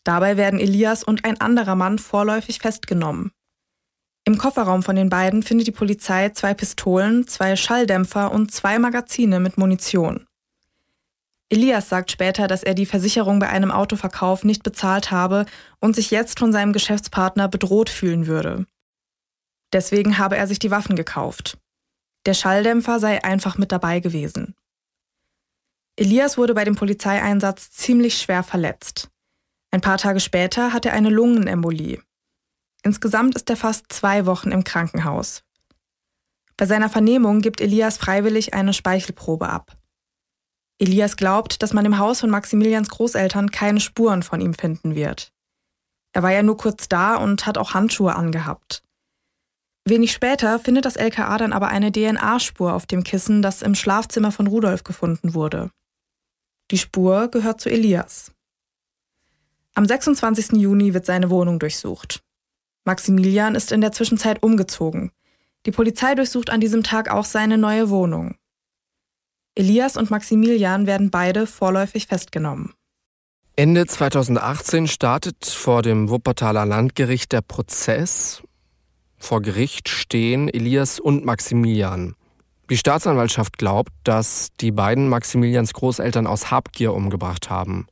[0.06, 3.32] Dabei werden Elias und ein anderer Mann vorläufig festgenommen.
[4.24, 9.39] Im Kofferraum von den beiden findet die Polizei zwei Pistolen, zwei Schalldämpfer und zwei Magazine
[9.39, 10.26] mit Munition.
[11.50, 15.46] Elias sagt später, dass er die Versicherung bei einem Autoverkauf nicht bezahlt habe
[15.80, 18.65] und sich jetzt von seinem Geschäftspartner bedroht fühlen würde.
[19.74, 21.58] Deswegen habe er sich die Waffen gekauft.
[22.26, 24.56] Der Schalldämpfer sei einfach mit dabei gewesen.
[25.98, 29.10] Elias wurde bei dem Polizeieinsatz ziemlich schwer verletzt.
[29.76, 32.02] Ein paar Tage später hat er eine Lungenembolie.
[32.84, 35.44] Insgesamt ist er fast zwei Wochen im Krankenhaus.
[36.56, 39.78] Bei seiner Vernehmung gibt Elias freiwillig eine Speichelprobe ab.
[40.80, 45.34] Elias glaubt, dass man im Haus von Maximilians Großeltern keine Spuren von ihm finden wird.
[46.14, 48.82] Er war ja nur kurz da und hat auch Handschuhe angehabt.
[49.84, 54.32] Wenig später findet das LKA dann aber eine DNA-Spur auf dem Kissen, das im Schlafzimmer
[54.32, 55.70] von Rudolf gefunden wurde.
[56.72, 58.32] Die Spur gehört zu Elias.
[59.76, 60.54] Am 26.
[60.54, 62.22] Juni wird seine Wohnung durchsucht.
[62.86, 65.12] Maximilian ist in der Zwischenzeit umgezogen.
[65.66, 68.36] Die Polizei durchsucht an diesem Tag auch seine neue Wohnung.
[69.56, 72.74] Elias und Maximilian werden beide vorläufig festgenommen.
[73.56, 78.44] Ende 2018 startet vor dem Wuppertaler Landgericht der Prozess
[79.18, 82.16] vor Gericht stehen Elias und Maximilian.
[82.70, 87.88] Die Staatsanwaltschaft glaubt, dass die beiden Maximilians Großeltern aus Habgier umgebracht haben.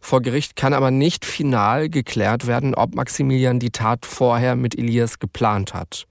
[0.00, 5.18] Vor Gericht kann aber nicht final geklärt werden, ob Maximilian die Tat vorher mit Elias
[5.18, 6.06] geplant hat.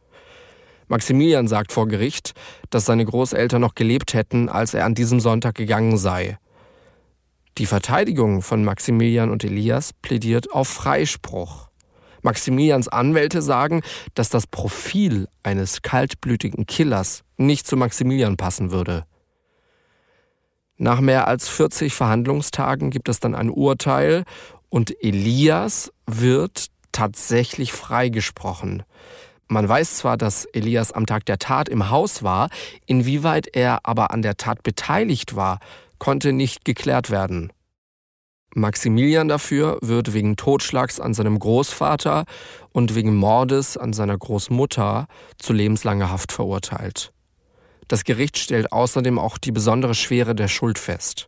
[0.88, 2.34] Maximilian sagt vor Gericht,
[2.72, 6.38] dass seine Großeltern noch gelebt hätten, als er an diesem Sonntag gegangen sei.
[7.60, 11.70] Die Verteidigung von Maximilian und Elias plädiert auf Freispruch.
[12.22, 13.82] Maximilians Anwälte sagen,
[14.14, 19.06] dass das Profil eines kaltblütigen Killers nicht zu Maximilian passen würde.
[20.82, 24.24] Nach mehr als 40 Verhandlungstagen gibt es dann ein Urteil
[24.70, 28.84] und Elias wird tatsächlich freigesprochen.
[29.50, 32.50] Man weiß zwar, dass Elias am Tag der Tat im Haus war,
[32.86, 35.60] inwieweit er aber an der Tat beteiligt war,
[35.98, 37.52] konnte nicht geklärt werden.
[38.56, 42.24] Maximilian dafür wird wegen Totschlags an seinem Großvater
[42.72, 47.12] und wegen Mordes an seiner Großmutter zu lebenslanger Haft verurteilt.
[47.90, 51.28] Das Gericht stellt außerdem auch die besondere Schwere der Schuld fest.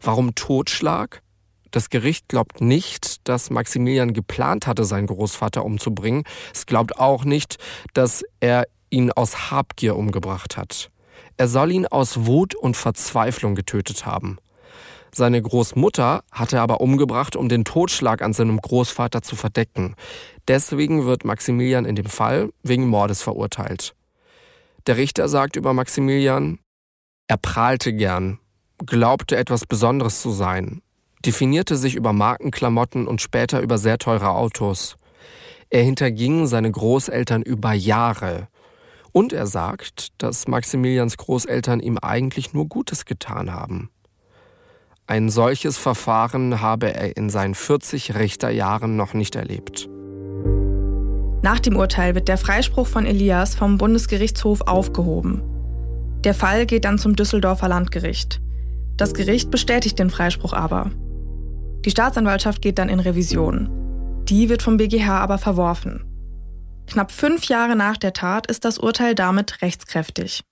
[0.00, 1.22] Warum Totschlag?
[1.70, 6.24] Das Gericht glaubt nicht, dass Maximilian geplant hatte, seinen Großvater umzubringen.
[6.52, 7.58] Es glaubt auch nicht,
[7.92, 10.90] dass er ihn aus Habgier umgebracht hat.
[11.36, 14.38] Er soll ihn aus Wut und Verzweiflung getötet haben.
[15.14, 19.94] Seine Großmutter hatte er aber umgebracht, um den Totschlag an seinem Großvater zu verdecken.
[20.48, 23.94] Deswegen wird Maximilian in dem Fall wegen Mordes verurteilt.
[24.86, 26.58] Der Richter sagt über Maximilian,
[27.28, 28.40] er prahlte gern,
[28.84, 30.82] glaubte etwas Besonderes zu sein,
[31.24, 34.96] definierte sich über Markenklamotten und später über sehr teure Autos.
[35.70, 38.48] Er hinterging seine Großeltern über Jahre.
[39.12, 43.90] Und er sagt, dass Maximilians Großeltern ihm eigentlich nur Gutes getan haben.
[45.06, 49.88] Ein solches Verfahren habe er in seinen 40 Richterjahren noch nicht erlebt.
[51.42, 55.42] Nach dem Urteil wird der Freispruch von Elias vom Bundesgerichtshof aufgehoben.
[56.22, 58.40] Der Fall geht dann zum Düsseldorfer Landgericht.
[58.96, 60.92] Das Gericht bestätigt den Freispruch aber.
[61.84, 63.68] Die Staatsanwaltschaft geht dann in Revision.
[64.28, 66.04] Die wird vom BGH aber verworfen.
[66.86, 70.44] Knapp fünf Jahre nach der Tat ist das Urteil damit rechtskräftig.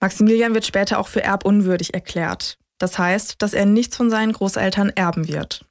[0.00, 2.58] Maximilian wird später auch für erbunwürdig erklärt.
[2.78, 5.64] Das heißt, dass er nichts von seinen Großeltern erben wird.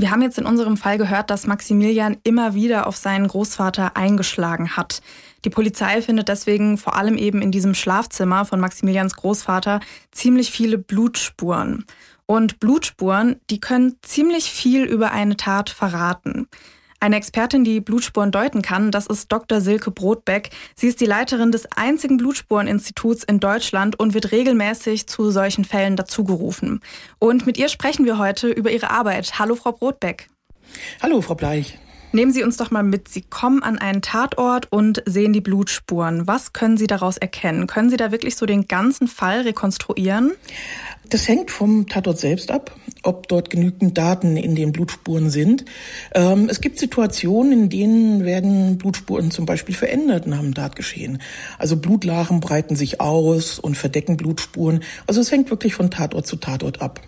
[0.00, 4.74] Wir haben jetzt in unserem Fall gehört, dass Maximilian immer wieder auf seinen Großvater eingeschlagen
[4.74, 5.02] hat.
[5.44, 10.78] Die Polizei findet deswegen vor allem eben in diesem Schlafzimmer von Maximilians Großvater ziemlich viele
[10.78, 11.84] Blutspuren.
[12.24, 16.48] Und Blutspuren, die können ziemlich viel über eine Tat verraten.
[17.02, 19.62] Eine Expertin, die Blutspuren deuten kann, das ist Dr.
[19.62, 20.50] Silke Brotbeck.
[20.76, 25.96] Sie ist die Leiterin des einzigen Blutspureninstituts in Deutschland und wird regelmäßig zu solchen Fällen
[25.96, 26.80] dazugerufen.
[27.18, 29.38] Und mit ihr sprechen wir heute über ihre Arbeit.
[29.38, 30.28] Hallo, Frau Brotbeck.
[31.02, 31.78] Hallo, Frau Bleich.
[32.12, 33.08] Nehmen Sie uns doch mal mit.
[33.08, 36.26] Sie kommen an einen Tatort und sehen die Blutspuren.
[36.26, 37.66] Was können Sie daraus erkennen?
[37.66, 40.32] Können Sie da wirklich so den ganzen Fall rekonstruieren?
[41.08, 45.64] Das hängt vom Tatort selbst ab, ob dort genügend Daten in den Blutspuren sind.
[46.14, 51.20] Ähm, es gibt Situationen, in denen werden Blutspuren zum Beispiel verändert nach dem Tatgeschehen.
[51.58, 54.80] Also Blutlachen breiten sich aus und verdecken Blutspuren.
[55.06, 57.00] Also es hängt wirklich von Tatort zu Tatort ab.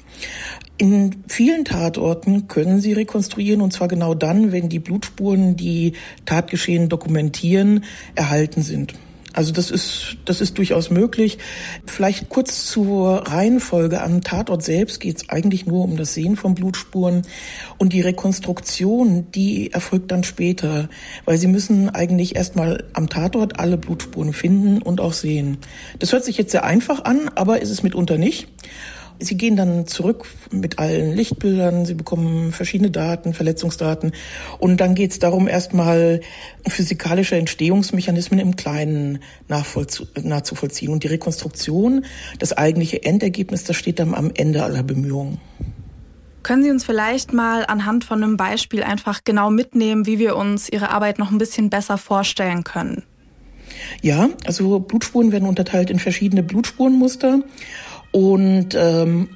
[0.79, 5.93] In vielen Tatorten können Sie rekonstruieren und zwar genau dann, wenn die Blutspuren, die
[6.25, 8.95] Tatgeschehen dokumentieren, erhalten sind.
[9.35, 11.39] Also das ist, das ist durchaus möglich.
[11.87, 14.03] Vielleicht kurz zur Reihenfolge.
[14.03, 17.23] Am Tatort selbst geht es eigentlich nur um das Sehen von Blutspuren
[17.79, 20.89] und die Rekonstruktion, die erfolgt dann später,
[21.25, 25.59] weil sie müssen eigentlich erstmal am Tatort alle Blutspuren finden und auch sehen.
[25.99, 28.49] Das hört sich jetzt sehr einfach an, aber ist es mitunter nicht.
[29.19, 34.13] Sie gehen dann zurück mit allen Lichtbildern, Sie bekommen verschiedene Daten, Verletzungsdaten
[34.59, 36.21] und dann geht es darum, erstmal
[36.67, 40.93] physikalische Entstehungsmechanismen im Kleinen nachzuvollziehen.
[40.93, 42.05] Und die Rekonstruktion,
[42.39, 45.41] das eigentliche Endergebnis, das steht dann am Ende aller Bemühungen.
[46.43, 50.69] Können Sie uns vielleicht mal anhand von einem Beispiel einfach genau mitnehmen, wie wir uns
[50.69, 53.05] Ihre Arbeit noch ein bisschen besser vorstellen können?
[54.01, 57.43] Ja, also Blutspuren werden unterteilt in verschiedene Blutspurenmuster.
[58.13, 59.31] Und ähm,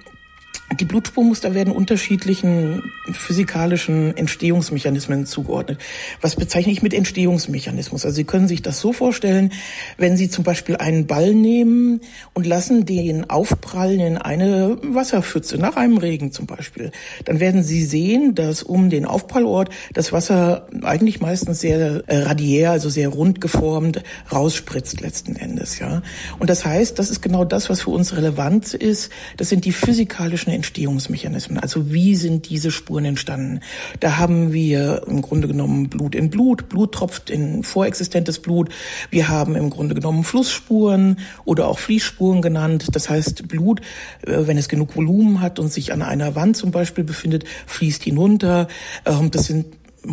[0.74, 5.78] die Blutspurmuster werden unterschiedlichen physikalischen Entstehungsmechanismen zugeordnet.
[6.20, 8.04] Was bezeichne ich mit Entstehungsmechanismus?
[8.04, 9.52] Also Sie können sich das so vorstellen,
[9.96, 12.00] wenn Sie zum Beispiel einen Ball nehmen
[12.34, 16.90] und lassen den aufprallen in eine Wasserpfütze, nach einem Regen zum Beispiel,
[17.24, 22.72] dann werden Sie sehen, dass um den Aufprallort das Wasser eigentlich meistens sehr äh, radiär,
[22.72, 24.02] also sehr rund geformt,
[24.32, 25.78] rausspritzt letzten Endes.
[25.78, 26.02] Ja,
[26.40, 29.12] Und das heißt, das ist genau das, was für uns relevant ist.
[29.36, 31.58] Das sind die physikalischen Entstehungsmechanismen.
[31.58, 33.60] Also wie sind diese Spuren entstanden?
[34.00, 38.70] Da haben wir im Grunde genommen Blut in Blut, Blut tropft in vorexistentes Blut.
[39.10, 42.88] Wir haben im Grunde genommen Flussspuren oder auch Fließspuren genannt.
[42.92, 43.80] Das heißt, Blut,
[44.26, 48.02] äh, wenn es genug Volumen hat und sich an einer Wand zum Beispiel befindet, fließt
[48.02, 48.68] hinunter.
[49.04, 49.66] Ähm, das sind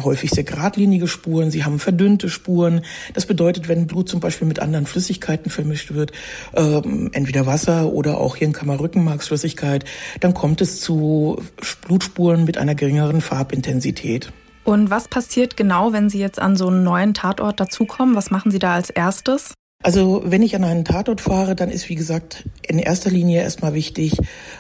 [0.04, 2.82] häufig sehr geradlinige Spuren, sie haben verdünnte Spuren.
[3.14, 6.12] Das bedeutet, wenn Blut zum Beispiel mit anderen Flüssigkeiten vermischt wird,
[6.56, 9.86] ähm, entweder Wasser oder auch Hirnkammer-Rückenmarksflüssigkeit,
[10.20, 11.42] dann kommt es zu
[11.86, 14.32] Blutspuren mit einer geringeren Farbintensität.
[14.64, 18.16] Und was passiert genau, wenn Sie jetzt an so einen neuen Tatort dazukommen?
[18.16, 19.54] Was machen Sie da als erstes?
[19.84, 23.74] Also wenn ich an einen Tatort fahre, dann ist wie gesagt in erster Linie erstmal
[23.74, 24.18] wichtig,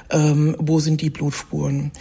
[0.09, 1.91] ähm, wo sind die Blutspuren.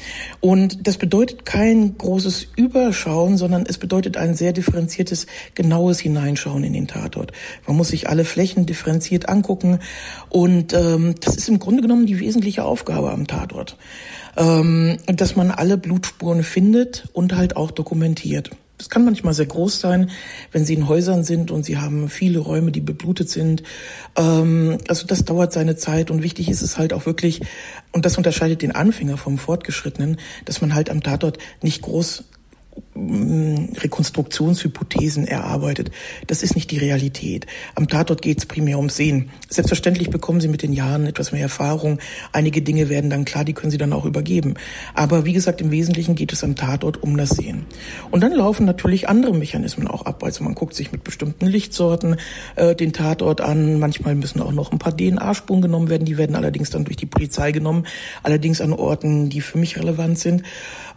[0.40, 6.72] Und das bedeutet kein großes Überschauen, sondern es bedeutet ein sehr differenziertes, genaues Hineinschauen in
[6.72, 7.30] den Tatort.
[7.64, 9.78] Man muss sich alle Flächen differenziert angucken
[10.28, 13.76] und ähm, das ist im Grunde genommen die wesentliche Aufgabe am Tatort,
[14.36, 18.50] ähm, dass man alle Blutspuren findet und halt auch dokumentiert.
[18.82, 20.10] Das kann manchmal sehr groß sein,
[20.50, 23.62] wenn Sie in Häusern sind und Sie haben viele Räume, die beblutet sind.
[24.16, 27.42] Ähm, also das dauert seine Zeit und wichtig ist es halt auch wirklich,
[27.92, 30.16] und das unterscheidet den Anfänger vom Fortgeschrittenen,
[30.46, 32.24] dass man halt am Tatort nicht groß
[32.94, 35.90] Rekonstruktionshypothesen erarbeitet.
[36.26, 37.46] Das ist nicht die Realität.
[37.74, 39.30] Am Tatort geht es primär ums Sehen.
[39.48, 41.98] Selbstverständlich bekommen Sie mit den Jahren etwas mehr Erfahrung.
[42.32, 44.54] Einige Dinge werden dann klar, die können Sie dann auch übergeben.
[44.94, 47.66] Aber wie gesagt, im Wesentlichen geht es am Tatort um das Sehen.
[48.10, 50.22] Und dann laufen natürlich andere Mechanismen auch ab.
[50.22, 52.16] Also man guckt sich mit bestimmten Lichtsorten
[52.56, 53.78] äh, den Tatort an.
[53.78, 56.04] Manchmal müssen auch noch ein paar DNA-Spuren genommen werden.
[56.04, 57.86] Die werden allerdings dann durch die Polizei genommen.
[58.22, 60.42] Allerdings an Orten, die für mich relevant sind.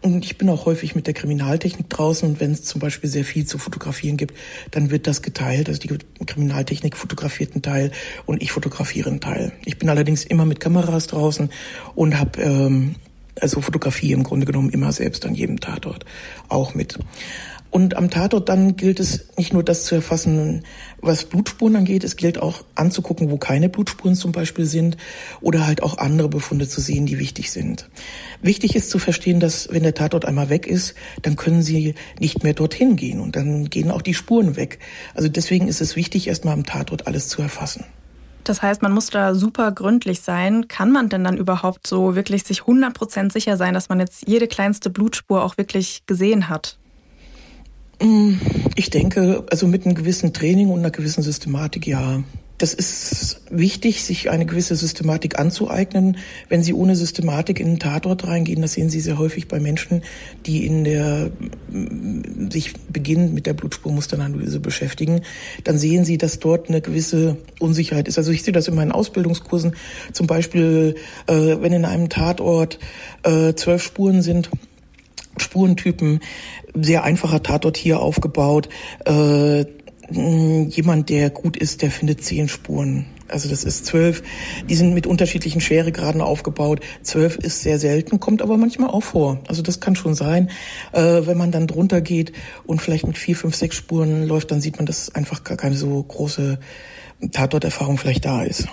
[0.02, 3.26] Und ich bin auch häufig mit der Kriminaltechnik draußen und wenn es zum Beispiel sehr
[3.26, 4.36] viel zu fotografieren gibt,
[4.72, 5.68] dann wird das geteilt.
[5.68, 7.92] Also die Kriminaltechnik fotografiert einen Teil
[8.26, 9.52] und ich fotografiere einen Teil.
[9.66, 11.50] Ich bin allerdings immer mit Kameras draußen
[11.96, 12.96] und habe ähm,
[13.40, 16.06] also Fotografie im Grunde genommen immer selbst an jedem Tatort
[16.48, 16.98] auch mit.
[17.76, 20.64] Und am Tatort dann gilt es nicht nur das zu erfassen,
[21.02, 24.96] was Blutspuren angeht, es gilt auch anzugucken, wo keine Blutspuren zum Beispiel sind
[25.42, 27.90] oder halt auch andere Befunde zu sehen, die wichtig sind.
[28.42, 32.46] Wichtig ist zu verstehen, dass wenn der Tatort einmal weg ist, dann können Sie nicht
[32.46, 34.80] mehr dorthin gehen und dann gehen auch die Spuren weg.
[35.14, 37.84] Also deswegen ist es wichtig, erstmal am Tatort alles zu erfassen.
[38.46, 40.70] Das heißt, man muss da super gründlich sein.
[40.70, 44.48] Kann man denn dann überhaupt so wirklich sich 100% sicher sein, dass man jetzt jede
[44.48, 46.78] kleinste Blutspur auch wirklich gesehen hat?
[48.06, 48.40] Mm,
[48.76, 52.24] ich denke, also mit einem gewissen Training und einer gewissen Systematik, ja.
[52.58, 56.18] Das ist wichtig, sich eine gewisse Systematik anzueignen.
[56.48, 60.04] Wenn Sie ohne Systematik in den Tatort reingehen, das sehen Sie sehr häufig bei Menschen,
[60.46, 61.32] die in der
[61.72, 65.22] mm, sich beginnend mit der Blutspurmusteranalyse beschäftigen,
[65.64, 68.20] dann sehen Sie, dass dort eine gewisse Unsicherheit ist.
[68.20, 69.76] Also ich sehe das in meinen Ausbildungskursen,
[70.14, 70.96] zum Beispiel,
[71.26, 72.78] äh, wenn in einem Tatort
[73.24, 74.50] äh, zwölf Spuren sind,
[75.38, 76.20] Spurentypen,
[76.74, 78.70] sehr einfacher Tatort hier aufgebaut.
[79.06, 79.66] Äh,
[80.12, 83.08] jemand, der gut ist, der findet zehn Spuren.
[83.28, 84.22] Also das ist zwölf.
[84.70, 86.82] Die sind mit unterschiedlichen Schweregraden aufgebaut.
[87.02, 89.40] Zwölf ist sehr selten, kommt aber manchmal auch vor.
[89.48, 90.52] Also das kann schon sein.
[90.92, 92.34] Äh, wenn man dann drunter geht
[92.66, 95.76] und vielleicht mit vier, fünf, sechs Spuren läuft, dann sieht man, dass einfach gar keine
[95.76, 96.60] so große
[97.32, 98.68] Tatorterfahrung vielleicht da ist.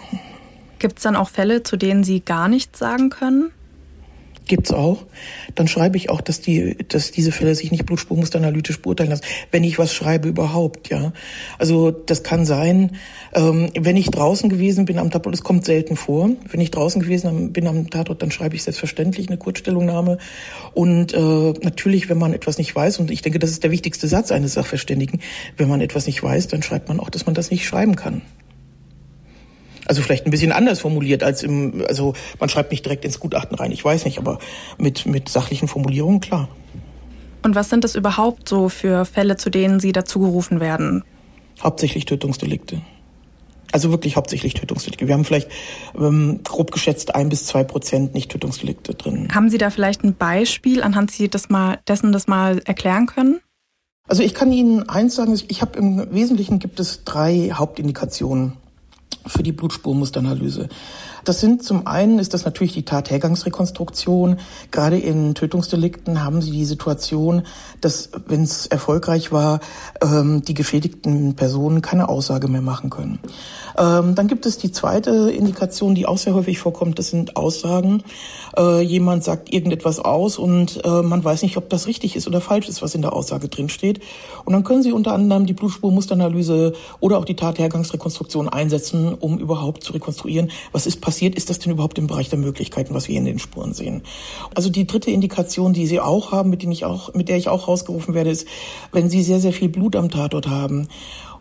[0.79, 3.53] Gibt es dann auch Fälle, zu denen Sie gar nichts sagen können?
[4.47, 5.05] Gibt's auch.
[5.55, 9.62] Dann schreibe ich auch, dass die, dass diese Fälle sich nicht blutspurmusteranalytisch beurteilen lassen, wenn
[9.62, 11.12] ich was schreibe überhaupt, ja.
[11.59, 12.97] Also das kann sein,
[13.34, 16.30] ähm, wenn ich draußen gewesen bin am Tatort, es kommt selten vor.
[16.51, 20.18] Wenn ich draußen gewesen bin am Tatort, dann schreibe ich selbstverständlich eine Kurzstellungnahme.
[20.74, 21.18] Und äh,
[21.62, 24.55] natürlich, wenn man etwas nicht weiß, und ich denke, das ist der wichtigste Satz eines
[24.55, 25.20] Sachverständigen,
[25.57, 28.22] wenn man etwas nicht weiß, dann schreibt man auch, dass man das nicht schreiben kann.
[29.87, 33.57] Also vielleicht ein bisschen anders formuliert als im, also man schreibt nicht direkt ins Gutachten
[33.57, 34.39] rein, ich weiß nicht, aber
[34.78, 36.49] mit, mit sachlichen Formulierungen klar.
[37.43, 41.03] Und was sind das überhaupt so für Fälle, zu denen Sie dazu gerufen werden?
[41.61, 42.80] Hauptsächlich Tötungsdelikte.
[43.72, 45.09] Also wirklich hauptsächlich Tötungsdelikte.
[45.09, 45.49] Wir haben vielleicht
[45.99, 49.28] ähm, grob geschätzt ein bis zwei Prozent Nicht-Tötungsdelikte drin.
[49.35, 53.41] Haben Sie da vielleicht ein Beispiel, anhand Sie das mal, dessen das mal erklären können?
[54.07, 58.59] Also ich kann Ihnen eins sagen, ich habe im Wesentlichen gibt es drei Hauptindikationen
[59.27, 60.68] für die Blutspurmusteranalyse.
[61.25, 64.39] Das sind zum einen ist das natürlich die Tathergangsrekonstruktion.
[64.70, 67.43] Gerade in Tötungsdelikten haben Sie die Situation,
[67.81, 69.61] dass, wenn es erfolgreich war,
[70.03, 73.20] ähm, die geschädigten Personen keine Aussage mehr machen können.
[73.79, 76.99] Ähm, dann gibt es die zweite Indikation, die auch sehr häufig vorkommt.
[76.99, 78.03] Das sind Aussagen.
[78.57, 82.41] Äh, jemand sagt irgendetwas aus und äh, man weiß nicht, ob das richtig ist oder
[82.41, 84.01] falsch ist, was in der Aussage drin steht.
[84.45, 89.85] Und dann können Sie unter anderem die Blutspurmusteranalyse oder auch die Tathergangsrekonstruktion einsetzen, um überhaupt
[89.85, 93.17] zu rekonstruieren, was ist passiert, ist das denn überhaupt im Bereich der Möglichkeiten, was wir
[93.17, 94.03] in den Spuren sehen.
[94.55, 97.49] Also die dritte Indikation, die Sie auch haben, mit, denen ich auch, mit der ich
[97.49, 98.47] auch rausgerufen werde, ist,
[98.93, 100.89] wenn Sie sehr, sehr viel Blut am Tatort haben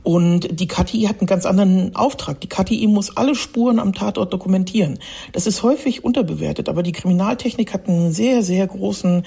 [0.04, 2.42] und die KTI hat einen ganz anderen Auftrag.
[2.42, 5.00] Die KTI muss alle Spuren am Tatort dokumentieren.
[5.32, 9.24] Das ist häufig unterbewertet, aber die Kriminaltechnik hat einen sehr, sehr großen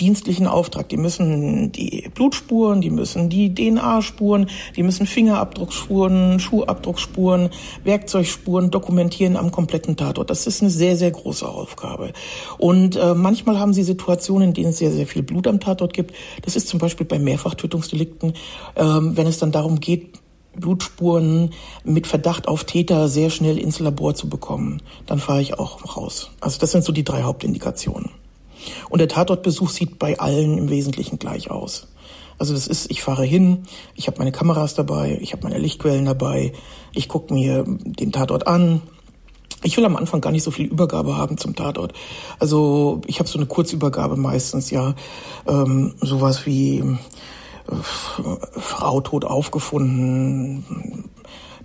[0.00, 0.88] dienstlichen Auftrag.
[0.88, 7.50] Die müssen die Blutspuren, die müssen die DNA-Spuren, die müssen Fingerabdruckspuren, Schuhabdruckspuren,
[7.84, 10.30] Werkzeugspuren dokumentieren am kompletten Tatort.
[10.30, 12.12] Das ist eine sehr, sehr große Aufgabe.
[12.58, 15.92] Und äh, manchmal haben sie Situationen, in denen es sehr, sehr viel Blut am Tatort
[15.92, 16.14] gibt.
[16.42, 18.34] Das ist zum Beispiel bei Mehrfachtötungsdelikten,
[18.76, 20.20] ähm, wenn es dann darum geht,
[20.56, 21.50] Blutspuren
[21.84, 26.30] mit Verdacht auf Täter sehr schnell ins Labor zu bekommen, dann fahre ich auch raus.
[26.40, 28.10] Also das sind so die drei Hauptindikationen.
[28.90, 31.88] Und der Tatortbesuch sieht bei allen im Wesentlichen gleich aus.
[32.38, 33.64] Also das ist, ich fahre hin,
[33.94, 36.52] ich habe meine Kameras dabei, ich habe meine Lichtquellen dabei,
[36.92, 38.82] ich gucke mir den Tatort an.
[39.62, 41.94] Ich will am Anfang gar nicht so viel Übergabe haben zum Tatort.
[42.38, 44.94] Also ich habe so eine Kurzübergabe meistens, ja,
[45.46, 46.84] ähm, sowas wie
[47.72, 50.64] Frau tot aufgefunden.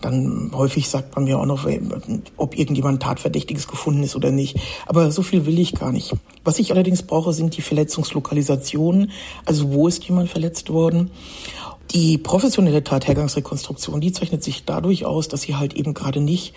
[0.01, 1.67] Dann häufig sagt man mir auch noch,
[2.37, 4.57] ob irgendjemand Tatverdächtiges gefunden ist oder nicht.
[4.87, 6.13] Aber so viel will ich gar nicht.
[6.43, 9.11] Was ich allerdings brauche, sind die Verletzungslokalisationen.
[9.45, 11.11] Also wo ist jemand verletzt worden?
[11.93, 16.53] Die professionelle Tathergangsrekonstruktion, die zeichnet sich dadurch aus, dass sie halt eben gerade nicht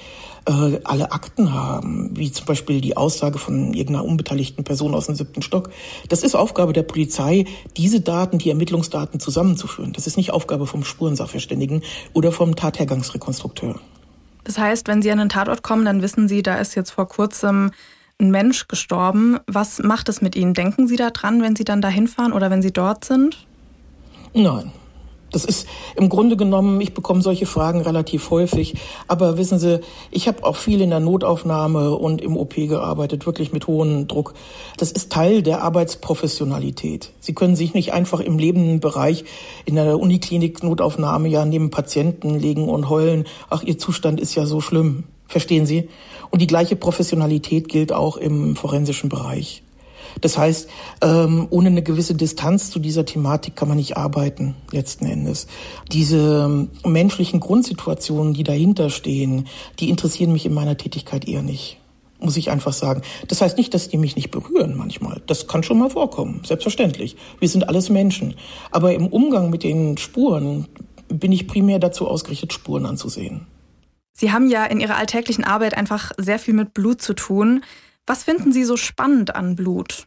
[0.47, 5.17] äh, alle Akten haben, wie zum Beispiel die Aussage von irgendeiner unbeteiligten Person aus dem
[5.17, 5.71] siebten Stock.
[6.09, 9.93] Das ist Aufgabe der Polizei, diese Daten, die Ermittlungsdaten zusammenzuführen.
[9.93, 11.83] Das ist nicht Aufgabe vom Spurensachverständigen
[12.13, 13.81] oder vom Tathergangsrekonstrukteur.
[14.45, 17.09] Das heißt, wenn Sie an den Tatort kommen, dann wissen Sie, da ist jetzt vor
[17.09, 17.73] kurzem
[18.21, 19.39] ein Mensch gestorben.
[19.49, 20.55] Was macht es mit Ihnen?
[20.55, 23.49] Denken Sie da dran, wenn Sie dann da hinfahren oder wenn Sie dort sind?
[24.33, 24.71] Nein,
[25.35, 25.67] das ist
[25.97, 28.75] im Grunde genommen, ich bekomme solche Fragen relativ häufig.
[29.09, 29.81] Aber wissen Sie,
[30.11, 34.35] ich habe auch viel in der Notaufnahme und im OP gearbeitet, wirklich mit hohem Druck.
[34.77, 37.11] Das ist Teil der Arbeitsprofessionalität.
[37.21, 39.25] Sie können sich nicht einfach im lebenden Bereich
[39.65, 44.47] in der Uniklinik Notaufnahme ja neben Patienten legen und heulen, ach, Ihr Zustand ist ja
[44.47, 45.05] so schlimm.
[45.27, 45.89] Verstehen Sie?
[46.31, 49.64] Und die gleiche Professionalität gilt auch im forensischen Bereich.
[50.21, 50.69] Das heißt,
[51.03, 55.47] ähm, ohne eine gewisse Distanz zu dieser Thematik kann man nicht arbeiten, letzten Endes.
[55.93, 59.47] Diese ähm, menschlichen Grundsituationen, die dahinter stehen,
[59.81, 61.79] die interessieren mich in meiner Tätigkeit eher nicht
[62.21, 63.03] muss ich einfach sagen.
[63.29, 65.21] Das heißt nicht, dass die mich nicht berühren manchmal.
[65.27, 67.17] Das kann schon mal vorkommen, selbstverständlich.
[67.39, 68.35] Wir sind alles Menschen.
[68.71, 70.67] Aber im Umgang mit den Spuren
[71.09, 73.47] bin ich primär dazu ausgerichtet, Spuren anzusehen.
[74.17, 77.65] Sie haben ja in Ihrer alltäglichen Arbeit einfach sehr viel mit Blut zu tun.
[78.07, 80.07] Was finden Sie so spannend an Blut?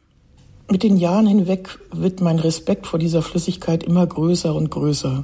[0.69, 5.23] Mit den Jahren hinweg wird mein Respekt vor dieser Flüssigkeit immer größer und größer.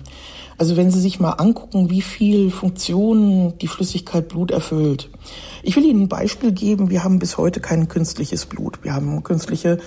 [0.57, 5.11] Also wenn Sie sich mal angucken, wie viel Funktionen die Flüssigkeit Blut erfüllt.
[5.65, 6.89] Ich will Ihnen ein Beispiel geben.
[6.89, 8.83] Wir haben bis heute kein künstliches Blut.
[8.83, 9.79] Wir haben künstliche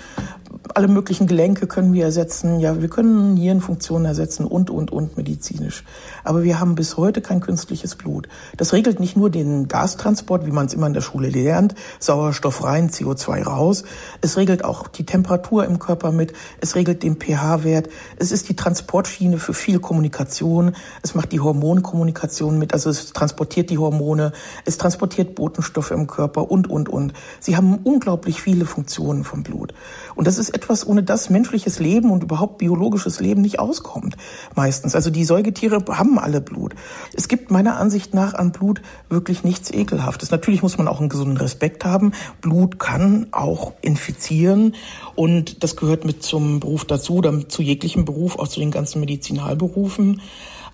[0.75, 2.61] alle möglichen Gelenke können wir ersetzen.
[2.61, 5.85] Ja, wir können Nierenfunktionen ersetzen und, und, und medizinisch.
[6.25, 8.29] Aber wir haben bis heute kein künstliches Blut.
[8.57, 12.65] Das regelt nicht nur den Gastransport, wie man es immer in der Schule lernt, Sauerstoff
[12.65, 13.85] rein, CO2 raus.
[14.21, 16.33] Es regelt auch die Temperatur im Körper mit.
[16.61, 17.89] Es regelt den pH-Wert.
[18.17, 20.75] Es ist die Transportschiene für viel Kommunikation.
[21.03, 22.73] Es macht die Hormonkommunikation mit.
[22.73, 24.33] Also es transportiert die Hormone.
[24.65, 27.13] Es transportiert Botenstoffe im Körper und, und, und.
[27.41, 29.75] Sie haben unglaublich viele Funktionen vom Blut.
[30.15, 34.17] Und das ist etwas, ohne das menschliches Leben und überhaupt biologisches Leben nicht auskommt.
[34.55, 34.95] Meistens.
[34.95, 36.75] Also die Säugetiere haben alle Blut.
[37.15, 40.31] Es gibt meiner Ansicht nach an Blut wirklich nichts Ekelhaftes.
[40.31, 42.13] Natürlich muss man auch einen gesunden Respekt haben.
[42.41, 44.75] Blut kann auch infizieren
[45.15, 49.01] und das gehört mit zum Beruf dazu, dann zu jeglichem Beruf, auch zu den ganzen
[49.01, 50.21] Medizinalberufen.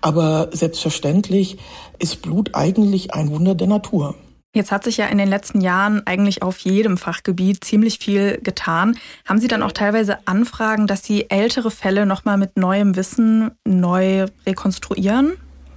[0.01, 1.57] Aber selbstverständlich
[1.97, 4.15] ist Blut eigentlich ein Wunder der Natur.
[4.55, 8.95] Jetzt hat sich ja in den letzten Jahren eigentlich auf jedem Fachgebiet ziemlich viel getan.
[9.25, 14.27] Haben Sie dann auch teilweise Anfragen, dass Sie ältere Fälle nochmal mit neuem Wissen neu
[14.45, 15.33] rekonstruieren?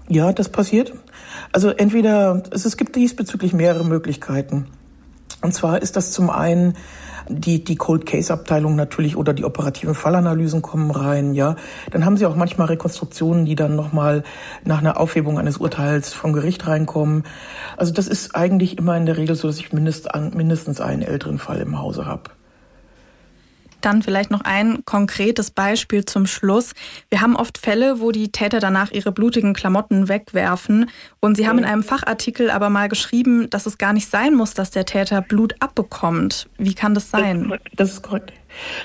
[0.09, 0.93] Ja, das passiert.
[1.53, 4.67] Also entweder, es gibt diesbezüglich mehrere Möglichkeiten.
[5.41, 6.77] Und zwar ist das zum einen
[7.29, 11.57] die, die Cold Case Abteilung natürlich oder die operativen Fallanalysen kommen rein, ja.
[11.91, 14.23] Dann haben sie auch manchmal Rekonstruktionen, die dann nochmal
[14.65, 17.25] nach einer Aufhebung eines Urteils vom Gericht reinkommen.
[17.77, 21.39] Also das ist eigentlich immer in der Regel so, dass ich mindest, mindestens einen älteren
[21.39, 22.36] Fall im Hause habe.
[23.87, 26.73] Dann vielleicht noch ein konkretes Beispiel zum Schluss.
[27.09, 30.91] Wir haben oft Fälle, wo die Täter danach ihre blutigen Klamotten wegwerfen.
[31.21, 34.55] Und Sie haben in einem Fachartikel aber mal geschrieben, dass es gar nicht sein muss,
[34.55, 36.49] dass der Täter Blut abbekommt.
[36.59, 37.53] Wie kann das sein?
[37.77, 38.33] Das ist korrekt.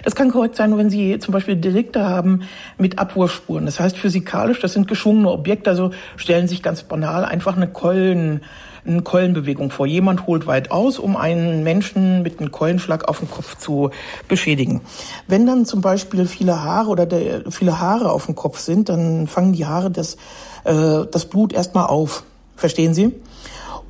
[0.04, 2.44] Das kann korrekt sein, wenn Sie zum Beispiel Delikte haben
[2.78, 3.66] mit Abwurfspuren.
[3.66, 5.72] Das heißt physikalisch, das sind geschwungene Objekte.
[5.72, 8.42] Also stellen sich ganz banal einfach eine Keulen
[8.86, 9.86] eine Keulenbewegung vor.
[9.86, 13.92] Jemand holt weit aus, um einen Menschen mit einem Keulenschlag auf den Kopf zu
[14.28, 14.82] beschädigen.
[15.28, 19.28] Wenn dann zum Beispiel viele Haare oder der, viele Haare auf dem Kopf sind, dann
[19.28, 20.16] fangen die Haare das,
[20.64, 22.24] äh, das Blut erstmal auf.
[22.56, 23.14] Verstehen Sie?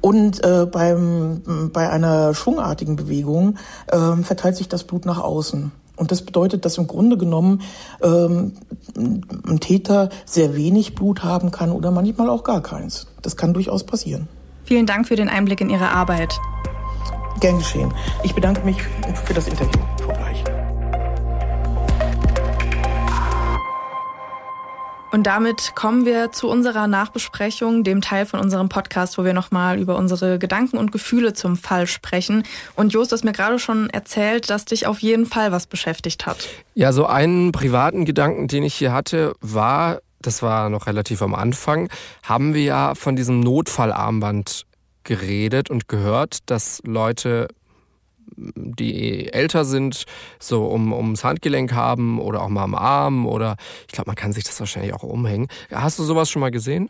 [0.02, 5.72] Und äh, beim, bei einer schwungartigen Bewegung äh, verteilt sich das Blut nach außen.
[5.96, 7.62] Und das bedeutet, dass im Grunde genommen
[8.02, 8.54] ähm,
[8.96, 13.06] ein Täter sehr wenig Blut haben kann oder manchmal auch gar keins.
[13.22, 14.28] Das kann durchaus passieren.
[14.72, 16.40] Vielen Dank für den Einblick in Ihre Arbeit.
[17.42, 17.94] Gern geschehen.
[18.24, 18.82] Ich bedanke mich
[19.26, 19.82] für das Interview.
[20.02, 20.42] Frau Bleich.
[25.12, 29.78] Und damit kommen wir zu unserer Nachbesprechung, dem Teil von unserem Podcast, wo wir nochmal
[29.78, 32.44] über unsere Gedanken und Gefühle zum Fall sprechen.
[32.78, 36.26] Und Jost, du hast mir gerade schon erzählt, dass dich auf jeden Fall was beschäftigt
[36.26, 36.48] hat.
[36.76, 41.36] Ja, so einen privaten Gedanken, den ich hier hatte, war, das war noch relativ am
[41.36, 41.90] Anfang,
[42.24, 44.66] haben wir ja von diesem Notfallarmband
[45.04, 47.48] geredet und gehört, dass Leute,
[48.36, 50.06] die älter sind,
[50.40, 53.56] so um, ums Handgelenk haben oder auch mal am Arm oder
[53.88, 55.48] ich glaube, man kann sich das wahrscheinlich auch umhängen.
[55.72, 56.90] Hast du sowas schon mal gesehen?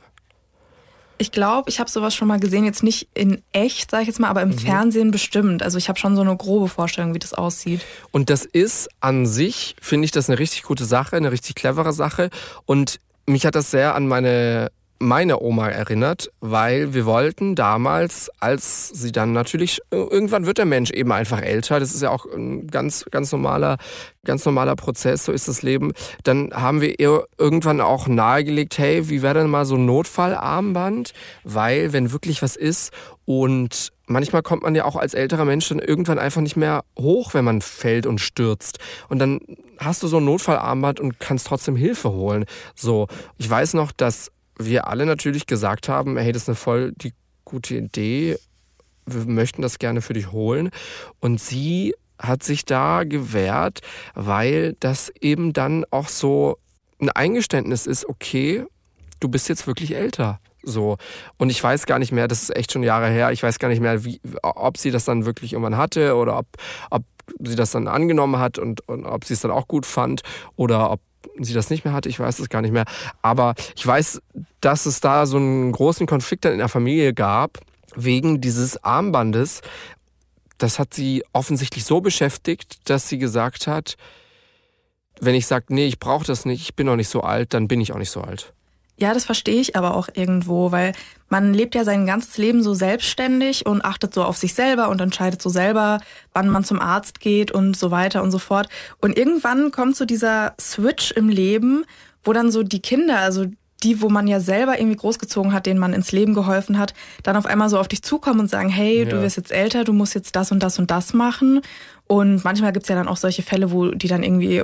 [1.22, 4.20] Ich glaube, ich habe sowas schon mal gesehen, jetzt nicht in echt, sage ich jetzt
[4.20, 4.58] mal, aber im mhm.
[4.58, 5.62] Fernsehen bestimmt.
[5.62, 7.82] Also ich habe schon so eine grobe Vorstellung, wie das aussieht.
[8.10, 11.94] Und das ist an sich, finde ich, das eine richtig gute Sache, eine richtig clevere
[11.94, 12.32] Sache.
[12.66, 13.00] Und
[13.32, 14.72] mich hat das sehr an meine
[15.02, 20.92] meine Oma erinnert, weil wir wollten damals, als sie dann natürlich, irgendwann wird der Mensch
[20.92, 23.78] eben einfach älter, das ist ja auch ein ganz, ganz normaler,
[24.24, 25.92] ganz normaler Prozess, so ist das Leben,
[26.24, 31.14] dann haben wir ihr irgendwann auch nahegelegt, hey, wie wäre denn mal so ein Notfallarmband,
[31.44, 32.92] weil wenn wirklich was ist
[33.26, 37.34] und manchmal kommt man ja auch als älterer Mensch dann irgendwann einfach nicht mehr hoch,
[37.34, 38.78] wenn man fällt und stürzt.
[39.10, 39.40] Und dann
[39.80, 42.46] hast du so ein Notfallarmband und kannst trotzdem Hilfe holen.
[42.76, 44.32] So, ich weiß noch, dass
[44.66, 47.14] wir alle natürlich gesagt haben, hey, das ist eine voll die
[47.46, 48.38] gute Idee,
[49.06, 50.70] wir möchten das gerne für dich holen.
[51.20, 53.82] Und sie hat sich da gewehrt,
[54.14, 56.58] weil das eben dann auch so
[57.00, 58.66] ein Eingeständnis ist, okay,
[59.20, 60.40] du bist jetzt wirklich älter.
[60.64, 60.98] So.
[61.38, 63.70] Und ich weiß gar nicht mehr, das ist echt schon Jahre her, ich weiß gar
[63.70, 66.46] nicht mehr, wie, ob sie das dann wirklich irgendwann hatte oder ob,
[66.92, 67.04] ob
[67.40, 70.22] sie das dann angenommen hat und, und ob sie es dann auch gut fand
[70.56, 71.02] oder ob
[71.40, 72.86] sie das nicht mehr hatte, ich weiß es gar nicht mehr.
[73.22, 74.22] Aber ich weiß,
[74.60, 77.60] dass es da so einen großen Konflikt dann in der Familie gab,
[77.96, 79.62] wegen dieses Armbandes.
[80.58, 83.98] Das hat sie offensichtlich so beschäftigt, dass sie gesagt hat,
[85.20, 87.68] wenn ich sage, nee, ich brauche das nicht, ich bin noch nicht so alt, dann
[87.68, 88.54] bin ich auch nicht so alt.
[89.02, 90.94] Ja, das verstehe ich aber auch irgendwo, weil
[91.28, 95.02] man lebt ja sein ganzes Leben so selbstständig und achtet so auf sich selber und
[95.02, 96.00] entscheidet so selber,
[96.34, 98.70] wann man zum Arzt geht und so weiter und so fort.
[99.00, 101.84] Und irgendwann kommt so dieser Switch im Leben,
[102.24, 103.46] wo dann so die Kinder, also
[103.82, 106.94] die, wo man ja selber irgendwie großgezogen hat, denen man ins Leben geholfen hat,
[107.24, 109.06] dann auf einmal so auf dich zukommen und sagen, hey, ja.
[109.06, 111.62] du wirst jetzt älter, du musst jetzt das und das und das machen.
[112.06, 114.64] Und manchmal gibt's ja dann auch solche Fälle, wo die dann irgendwie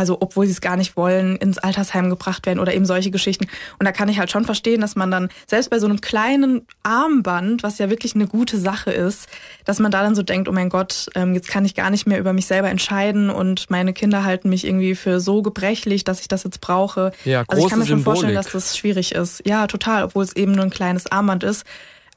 [0.00, 3.48] also obwohl sie es gar nicht wollen, ins Altersheim gebracht werden oder eben solche Geschichten.
[3.78, 6.66] Und da kann ich halt schon verstehen, dass man dann, selbst bei so einem kleinen
[6.82, 9.28] Armband, was ja wirklich eine gute Sache ist,
[9.66, 12.06] dass man da dann so denkt, oh mein Gott, ähm, jetzt kann ich gar nicht
[12.06, 16.22] mehr über mich selber entscheiden und meine Kinder halten mich irgendwie für so gebrechlich, dass
[16.22, 17.12] ich das jetzt brauche.
[17.26, 18.04] Ja, also ich kann mir schon Symbolik.
[18.04, 19.46] vorstellen, dass das schwierig ist.
[19.46, 21.66] Ja, total, obwohl es eben nur ein kleines Armband ist.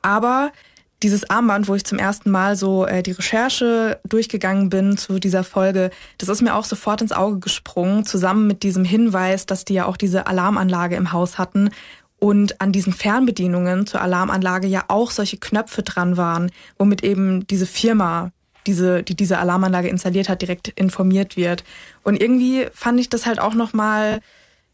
[0.01, 0.53] Aber
[1.03, 5.43] dieses Armband, wo ich zum ersten Mal so äh, die Recherche durchgegangen bin zu dieser
[5.43, 9.73] Folge, das ist mir auch sofort ins Auge gesprungen, zusammen mit diesem Hinweis, dass die
[9.73, 11.69] ja auch diese Alarmanlage im Haus hatten
[12.19, 17.65] und an diesen Fernbedienungen zur Alarmanlage ja auch solche Knöpfe dran waren, womit eben diese
[17.65, 18.31] Firma,
[18.65, 21.65] diese, die diese Alarmanlage installiert hat, direkt informiert wird.
[22.03, 24.21] Und irgendwie fand ich das halt auch nochmal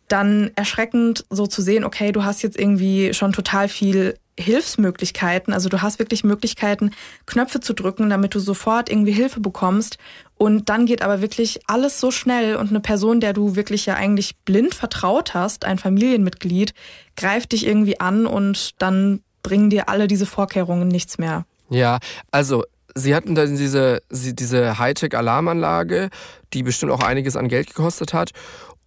[0.08, 5.54] dann erschreckend, so zu sehen, okay, du hast jetzt irgendwie schon total viel Hilfsmöglichkeiten.
[5.54, 6.92] Also du hast wirklich Möglichkeiten,
[7.26, 9.98] Knöpfe zu drücken, damit du sofort irgendwie Hilfe bekommst.
[10.38, 13.96] Und dann geht aber wirklich alles so schnell und eine Person, der du wirklich ja
[13.96, 16.74] eigentlich blind vertraut hast, ein Familienmitglied,
[17.18, 21.46] greift dich irgendwie an und dann bringen dir alle diese Vorkehrungen nichts mehr.
[21.70, 22.00] Ja,
[22.32, 22.64] also
[22.96, 26.10] Sie hatten dann diese, diese Hightech-Alarmanlage,
[26.54, 28.32] die bestimmt auch einiges an Geld gekostet hat.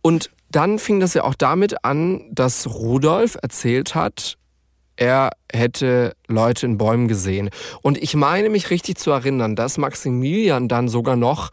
[0.02, 4.36] Und dann fing das ja auch damit an, dass Rudolf erzählt hat,
[4.96, 7.50] er hätte Leute in Bäumen gesehen.
[7.82, 11.50] Und ich meine mich richtig zu erinnern, dass Maximilian dann sogar noch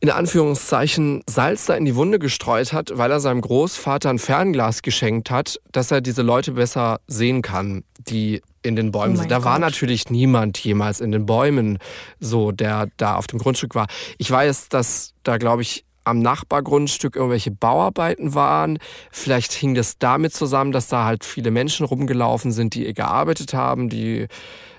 [0.00, 4.80] in Anführungszeichen Salz da in die Wunde gestreut hat, weil er seinem Großvater ein Fernglas
[4.80, 9.30] geschenkt hat, dass er diese Leute besser sehen kann, die in den Bäumen oh sind.
[9.30, 9.44] Da Gott.
[9.44, 11.78] war natürlich niemand jemals in den Bäumen,
[12.18, 13.88] so der da auf dem Grundstück war.
[14.16, 18.78] Ich weiß, dass da glaube ich am Nachbargrundstück irgendwelche Bauarbeiten waren.
[19.10, 23.88] Vielleicht hing das damit zusammen, dass da halt viele Menschen rumgelaufen sind, die gearbeitet haben,
[23.88, 24.26] die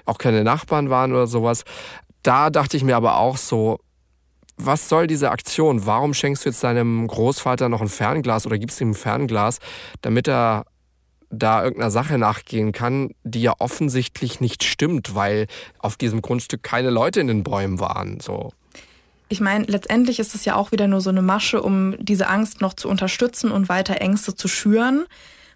[0.05, 1.63] auch keine Nachbarn waren oder sowas.
[2.23, 3.79] Da dachte ich mir aber auch so,
[4.57, 5.85] was soll diese Aktion?
[5.85, 9.59] Warum schenkst du jetzt deinem Großvater noch ein Fernglas oder gibst ihm ein Fernglas,
[10.01, 10.65] damit er
[11.31, 15.47] da irgendeiner Sache nachgehen kann, die ja offensichtlich nicht stimmt, weil
[15.79, 18.51] auf diesem Grundstück keine Leute in den Bäumen waren, so
[19.31, 22.59] ich meine, letztendlich ist es ja auch wieder nur so eine Masche, um diese Angst
[22.59, 25.05] noch zu unterstützen und weiter Ängste zu schüren.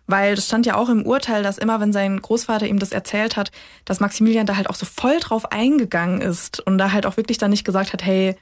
[0.08, 3.36] Weil es stand ja auch im Urteil, dass immer, wenn sein Großvater ihm das erzählt
[3.38, 3.52] hat,
[3.86, 7.40] dass Maximilian da halt auch so voll drauf eingegangen ist und da halt auch wirklich
[7.40, 8.36] dann nicht gesagt hat, hey,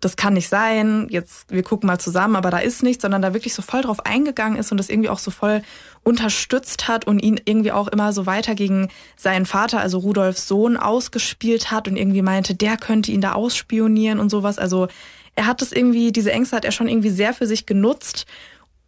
[0.00, 3.34] das kann nicht sein, jetzt wir gucken mal zusammen, aber da ist nichts, sondern da
[3.34, 5.62] wirklich so voll drauf eingegangen ist und das irgendwie auch so voll
[6.02, 10.78] unterstützt hat und ihn irgendwie auch immer so weiter gegen seinen Vater, also Rudolfs Sohn,
[10.78, 14.58] ausgespielt hat und irgendwie meinte, der könnte ihn da ausspionieren und sowas.
[14.58, 14.88] Also
[15.34, 18.26] er hat das irgendwie, diese Ängste hat er schon irgendwie sehr für sich genutzt,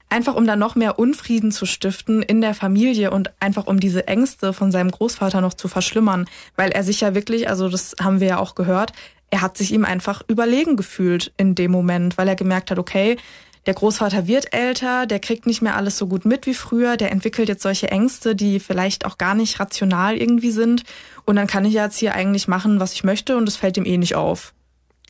[0.09, 4.07] einfach um da noch mehr Unfrieden zu stiften in der Familie und einfach um diese
[4.07, 8.21] Ängste von seinem Großvater noch zu verschlimmern, weil er sich ja wirklich, also das haben
[8.21, 8.93] wir ja auch gehört,
[9.33, 13.17] er hat sich ihm einfach überlegen gefühlt in dem Moment, weil er gemerkt hat, okay,
[13.65, 17.11] der Großvater wird älter, der kriegt nicht mehr alles so gut mit wie früher, der
[17.11, 20.83] entwickelt jetzt solche Ängste, die vielleicht auch gar nicht rational irgendwie sind.
[21.25, 23.87] Und dann kann ich jetzt hier eigentlich machen, was ich möchte und es fällt ihm
[23.87, 24.53] eh nicht auf.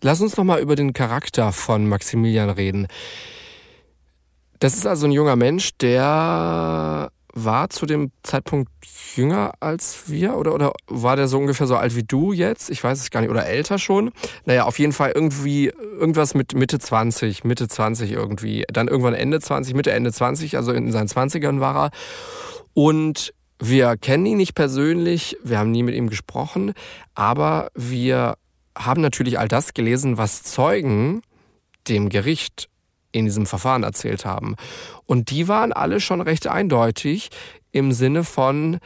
[0.02, 2.86] Lass uns noch mal über den Charakter von Maximilian reden.
[4.60, 8.70] Das ist also ein junger Mensch, der war zu dem Zeitpunkt
[9.14, 12.70] jünger als wir oder, oder war der so ungefähr so alt wie du jetzt?
[12.70, 13.30] Ich weiß es gar nicht.
[13.30, 14.10] Oder älter schon?
[14.44, 18.64] Naja, auf jeden Fall irgendwie irgendwas mit Mitte 20, Mitte 20 irgendwie.
[18.72, 21.90] Dann irgendwann Ende 20, Mitte, Ende 20, also in seinen 20ern war er.
[22.74, 26.72] Und wir kennen ihn nicht persönlich, wir haben nie mit ihm gesprochen,
[27.14, 28.34] aber wir
[28.76, 31.22] haben natürlich all das gelesen, was Zeugen
[31.88, 32.68] dem Gericht
[33.12, 34.56] in diesem Verfahren erzählt haben.
[35.06, 37.30] Und die waren alle schon recht eindeutig
[37.70, 38.78] im Sinne von,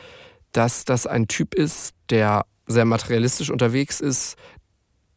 [0.52, 4.36] dass das ein Typ ist, der sehr materialistisch unterwegs ist.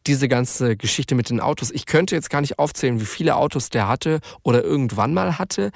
[0.06, 1.70] Diese ganze Geschichte mit den Autos.
[1.70, 5.70] Ich könnte jetzt gar nicht aufzählen, wie viele Autos der hatte oder irgendwann mal hatte.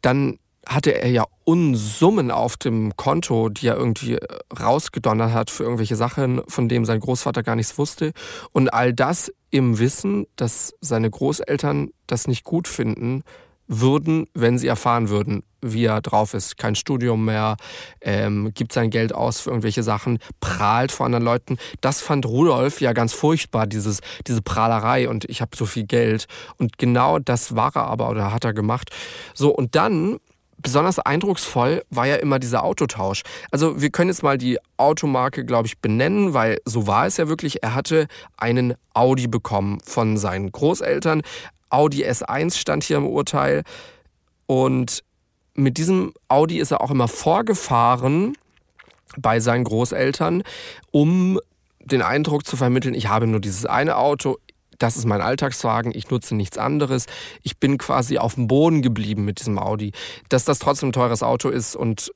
[0.00, 4.26] Dann hatte er ja Unsummen auf dem Konto, die er irgendwie äh,
[4.58, 8.12] rausgedonnert hat für irgendwelche Sachen, von denen sein Großvater gar nichts wusste.
[8.52, 13.22] Und all das im Wissen, dass seine Großeltern das nicht gut finden
[13.68, 16.56] würden, wenn sie erfahren würden, wie er drauf ist.
[16.56, 17.56] Kein Studium mehr,
[18.00, 21.58] ähm, gibt sein Geld aus für irgendwelche Sachen, prahlt vor anderen Leuten.
[21.80, 26.26] Das fand Rudolf ja ganz furchtbar, dieses, diese Prahlerei und ich habe so viel Geld.
[26.58, 28.90] Und genau das war er aber oder hat er gemacht.
[29.34, 30.18] So, und dann
[30.66, 33.22] besonders eindrucksvoll war ja immer dieser Autotausch.
[33.52, 37.28] Also wir können jetzt mal die Automarke, glaube ich, benennen, weil so war es ja
[37.28, 37.62] wirklich.
[37.62, 41.22] Er hatte einen Audi bekommen von seinen Großeltern.
[41.70, 43.62] Audi S1 stand hier im Urteil.
[44.46, 45.04] Und
[45.54, 48.36] mit diesem Audi ist er auch immer vorgefahren
[49.16, 50.42] bei seinen Großeltern,
[50.90, 51.38] um
[51.78, 54.38] den Eindruck zu vermitteln, ich habe nur dieses eine Auto,
[54.78, 57.06] das ist mein Alltagswagen, ich nutze nichts anderes.
[57.42, 59.92] Ich bin quasi auf dem Boden geblieben mit diesem Audi.
[60.28, 62.12] Dass das trotzdem ein teures Auto ist und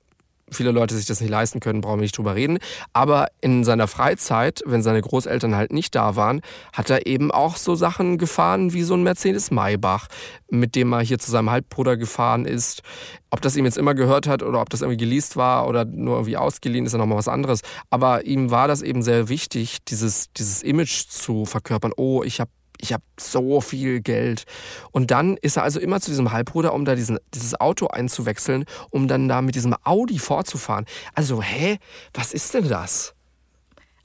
[0.51, 2.59] viele Leute sich das nicht leisten können, brauchen wir nicht drüber reden.
[2.93, 6.41] Aber in seiner Freizeit, wenn seine Großeltern halt nicht da waren,
[6.73, 10.09] hat er eben auch so Sachen gefahren wie so ein Mercedes Maybach,
[10.51, 12.83] mit dem er hier zu seinem Halbbruder gefahren ist.
[13.31, 16.17] Ob das ihm jetzt immer gehört hat oder ob das irgendwie geleast war oder nur
[16.17, 17.61] irgendwie ausgeliehen, ist ja nochmal was anderes.
[17.91, 21.93] Aber ihm war das eben sehr wichtig, dieses, dieses Image zu verkörpern.
[21.97, 22.51] Oh, ich habe
[22.81, 24.45] ich habe so viel Geld.
[24.91, 28.65] Und dann ist er also immer zu diesem Halbbruder, um da diesen, dieses Auto einzuwechseln,
[28.91, 30.87] um dann da mit diesem Audi fortzufahren.
[31.15, 31.79] Also, hä,
[32.13, 33.15] was ist denn das?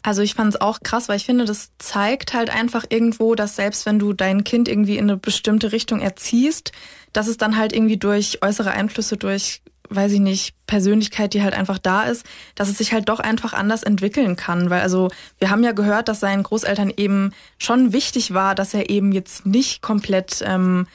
[0.06, 3.56] Also ich fand es auch krass, weil ich finde, das zeigt halt einfach irgendwo, dass
[3.56, 6.74] selbst wenn du dein Kind irgendwie in eine bestimmte Richtung erziehst,
[7.12, 11.54] dass es dann halt irgendwie durch äußere Einflüsse, durch weiß ich nicht, Persönlichkeit, die halt
[11.54, 12.26] einfach da ist,
[12.56, 14.70] dass es sich halt doch einfach anders entwickeln kann.
[14.70, 15.10] Weil also
[15.40, 19.46] wir haben ja gehört, dass seinen Großeltern eben schon wichtig war, dass er eben jetzt
[19.46, 20.88] nicht komplett ähm,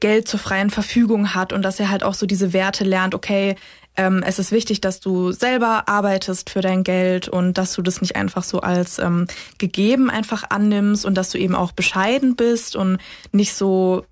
[0.00, 3.56] Geld zur freien Verfügung hat und dass er halt auch so diese Werte lernt, okay,
[3.96, 8.00] ähm, es ist wichtig, dass du selber arbeitest für dein Geld und dass du das
[8.00, 9.26] nicht einfach so als ähm,
[9.58, 12.98] gegeben einfach annimmst und dass du eben auch bescheiden bist und
[13.32, 14.04] nicht so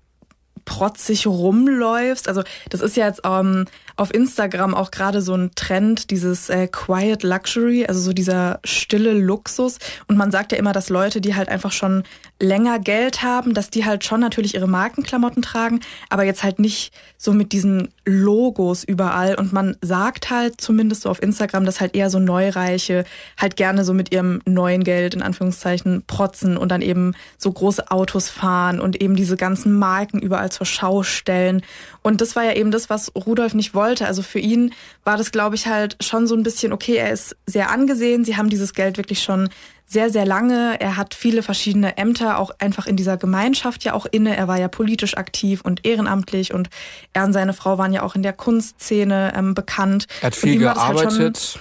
[0.65, 2.29] protzig rumläufst.
[2.29, 3.65] Also das ist ja jetzt ähm,
[3.95, 9.13] auf Instagram auch gerade so ein Trend, dieses äh, Quiet Luxury, also so dieser stille
[9.13, 9.77] Luxus.
[10.07, 12.03] Und man sagt ja immer, dass Leute, die halt einfach schon
[12.39, 15.79] länger Geld haben, dass die halt schon natürlich ihre Markenklamotten tragen,
[16.09, 19.35] aber jetzt halt nicht so mit diesen Logos überall.
[19.35, 23.05] Und man sagt halt zumindest so auf Instagram, dass halt eher so Neureiche
[23.37, 27.91] halt gerne so mit ihrem neuen Geld in Anführungszeichen protzen und dann eben so große
[27.91, 31.61] Autos fahren und eben diese ganzen Marken überall zur Schau stellen.
[32.01, 33.82] Und das war ja eben das, was Rudolf nicht wollte.
[33.83, 34.73] Also für ihn
[35.03, 38.25] war das, glaube ich, halt schon so ein bisschen, okay, er ist sehr angesehen.
[38.25, 39.49] Sie haben dieses Geld wirklich schon
[39.85, 40.79] sehr, sehr lange.
[40.79, 44.35] Er hat viele verschiedene Ämter auch einfach in dieser Gemeinschaft ja auch inne.
[44.35, 46.69] Er war ja politisch aktiv und ehrenamtlich und
[47.13, 50.07] er und seine Frau waren ja auch in der Kunstszene ähm, bekannt.
[50.21, 51.19] Er hat viel gearbeitet.
[51.55, 51.59] Halt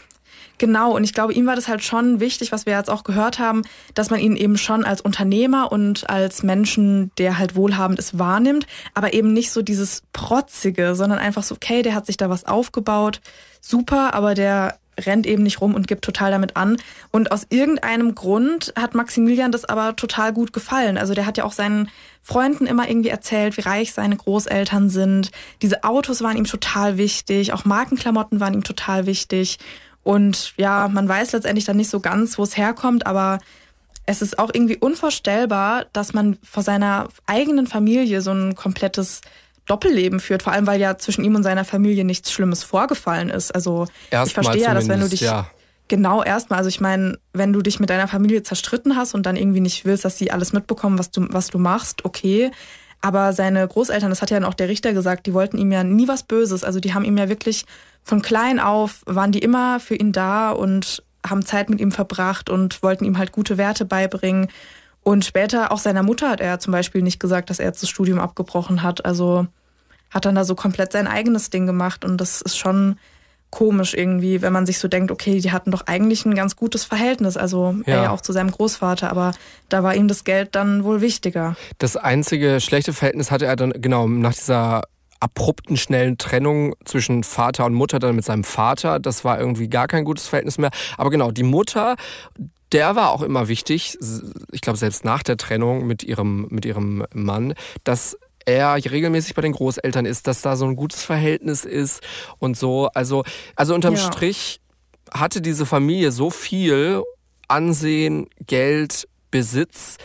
[0.58, 3.38] Genau, und ich glaube, ihm war das halt schon wichtig, was wir jetzt auch gehört
[3.38, 3.62] haben,
[3.94, 8.66] dass man ihn eben schon als Unternehmer und als Menschen, der halt wohlhabend ist, wahrnimmt,
[8.94, 12.44] aber eben nicht so dieses Protzige, sondern einfach so, okay, der hat sich da was
[12.44, 13.20] aufgebaut,
[13.60, 16.76] super, aber der rennt eben nicht rum und gibt total damit an.
[17.10, 20.98] Und aus irgendeinem Grund hat Maximilian das aber total gut gefallen.
[20.98, 21.88] Also der hat ja auch seinen
[22.20, 25.30] Freunden immer irgendwie erzählt, wie reich seine Großeltern sind.
[25.62, 29.58] Diese Autos waren ihm total wichtig, auch Markenklamotten waren ihm total wichtig.
[30.02, 33.38] Und ja, man weiß letztendlich dann nicht so ganz, wo es herkommt, aber
[34.04, 39.20] es ist auch irgendwie unvorstellbar, dass man vor seiner eigenen Familie so ein komplettes
[39.66, 43.54] Doppelleben führt, vor allem weil ja zwischen ihm und seiner Familie nichts Schlimmes vorgefallen ist.
[43.54, 45.48] Also Erstmal ich verstehe ja, dass wenn du dich ja.
[45.86, 49.36] genau erstmal, also ich meine, wenn du dich mit deiner Familie zerstritten hast und dann
[49.36, 52.50] irgendwie nicht willst, dass sie alles mitbekommen, was du was du machst, okay.
[53.02, 56.08] Aber seine Großeltern, das hat ja auch der Richter gesagt, die wollten ihm ja nie
[56.08, 56.62] was Böses.
[56.62, 57.66] Also die haben ihm ja wirklich
[58.04, 62.48] von klein auf waren die immer für ihn da und haben Zeit mit ihm verbracht
[62.48, 64.48] und wollten ihm halt gute Werte beibringen.
[65.02, 67.90] Und später auch seiner Mutter hat er zum Beispiel nicht gesagt, dass er jetzt das
[67.90, 69.04] Studium abgebrochen hat.
[69.04, 69.46] Also
[70.10, 72.96] hat dann da so komplett sein eigenes Ding gemacht und das ist schon
[73.52, 76.84] komisch irgendwie, wenn man sich so denkt, okay, die hatten doch eigentlich ein ganz gutes
[76.84, 77.94] Verhältnis, also ja.
[77.94, 79.32] er ja auch zu seinem Großvater, aber
[79.68, 81.54] da war ihm das Geld dann wohl wichtiger.
[81.78, 84.82] Das einzige schlechte Verhältnis hatte er dann genau nach dieser
[85.20, 88.98] abrupten, schnellen Trennung zwischen Vater und Mutter dann mit seinem Vater.
[88.98, 90.70] Das war irgendwie gar kein gutes Verhältnis mehr.
[90.96, 91.96] Aber genau, die Mutter,
[92.72, 93.98] der war auch immer wichtig,
[94.50, 99.42] ich glaube selbst nach der Trennung mit ihrem, mit ihrem Mann, dass er regelmäßig bei
[99.42, 102.00] den Großeltern ist, dass da so ein gutes Verhältnis ist
[102.38, 102.88] und so.
[102.94, 103.24] Also,
[103.56, 104.00] also unterm ja.
[104.00, 104.60] Strich
[105.12, 107.02] hatte diese Familie so viel
[107.48, 109.98] Ansehen, Geld, Besitz,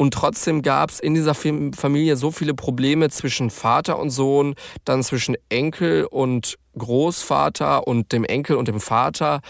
[0.00, 4.54] Und trotzdem gab es in dieser Familie so viele Probleme zwischen Vater und Sohn,
[4.86, 9.42] dann zwischen Enkel und Großvater und dem Enkel und dem Vater.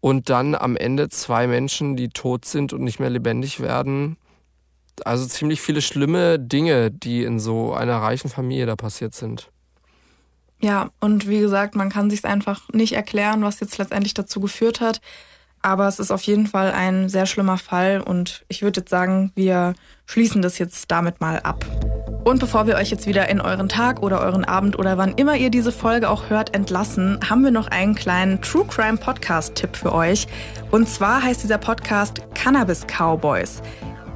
[0.00, 4.16] Und dann am Ende zwei Menschen, die tot sind und nicht mehr lebendig werden.
[5.04, 9.50] Also ziemlich viele schlimme Dinge, die in so einer reichen Familie da passiert sind.
[10.60, 14.80] Ja, und wie gesagt, man kann sich einfach nicht erklären, was jetzt letztendlich dazu geführt
[14.80, 15.00] hat.
[15.62, 19.30] Aber es ist auf jeden Fall ein sehr schlimmer Fall und ich würde jetzt sagen,
[19.34, 19.74] wir
[20.06, 21.66] schließen das jetzt damit mal ab.
[22.24, 25.36] Und bevor wir euch jetzt wieder in euren Tag oder euren Abend oder wann immer
[25.36, 29.76] ihr diese Folge auch hört entlassen, haben wir noch einen kleinen True Crime Podcast Tipp
[29.76, 30.26] für euch.
[30.70, 33.62] Und zwar heißt dieser Podcast Cannabis Cowboys.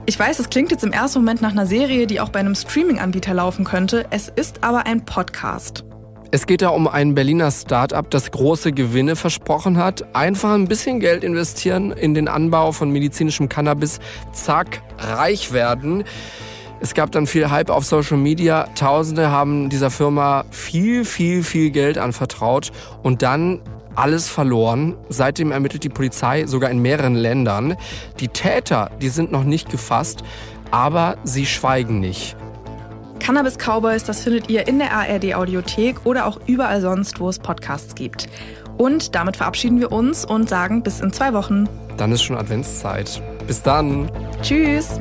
[0.07, 2.55] Ich weiß, es klingt jetzt im ersten Moment nach einer Serie, die auch bei einem
[2.55, 4.05] Streaming-Anbieter laufen könnte.
[4.11, 5.83] Es ist aber ein Podcast.
[6.31, 10.15] Es geht da um ein Berliner Start-up, das große Gewinne versprochen hat.
[10.15, 13.99] Einfach ein bisschen Geld investieren in den Anbau von medizinischem Cannabis.
[14.33, 16.05] Zack, reich werden.
[16.81, 18.69] Es gab dann viel Hype auf Social Media.
[18.75, 23.63] Tausende haben dieser Firma viel, viel, viel Geld anvertraut und dann
[23.97, 24.97] alles verloren.
[25.09, 27.77] Seitdem ermittelt die Polizei sogar in mehreren Ländern.
[28.21, 30.23] Die Täter, die sind noch nicht gefasst,
[30.71, 32.37] aber sie schweigen nicht.
[33.21, 37.39] Cannabis Cowboys, das findet ihr in der ARD Audiothek oder auch überall sonst, wo es
[37.39, 38.29] Podcasts gibt.
[38.77, 41.69] Und damit verabschieden wir uns und sagen bis in zwei Wochen.
[41.97, 43.23] Dann ist schon Adventszeit.
[43.47, 44.11] Bis dann.
[44.43, 45.01] Tschüss.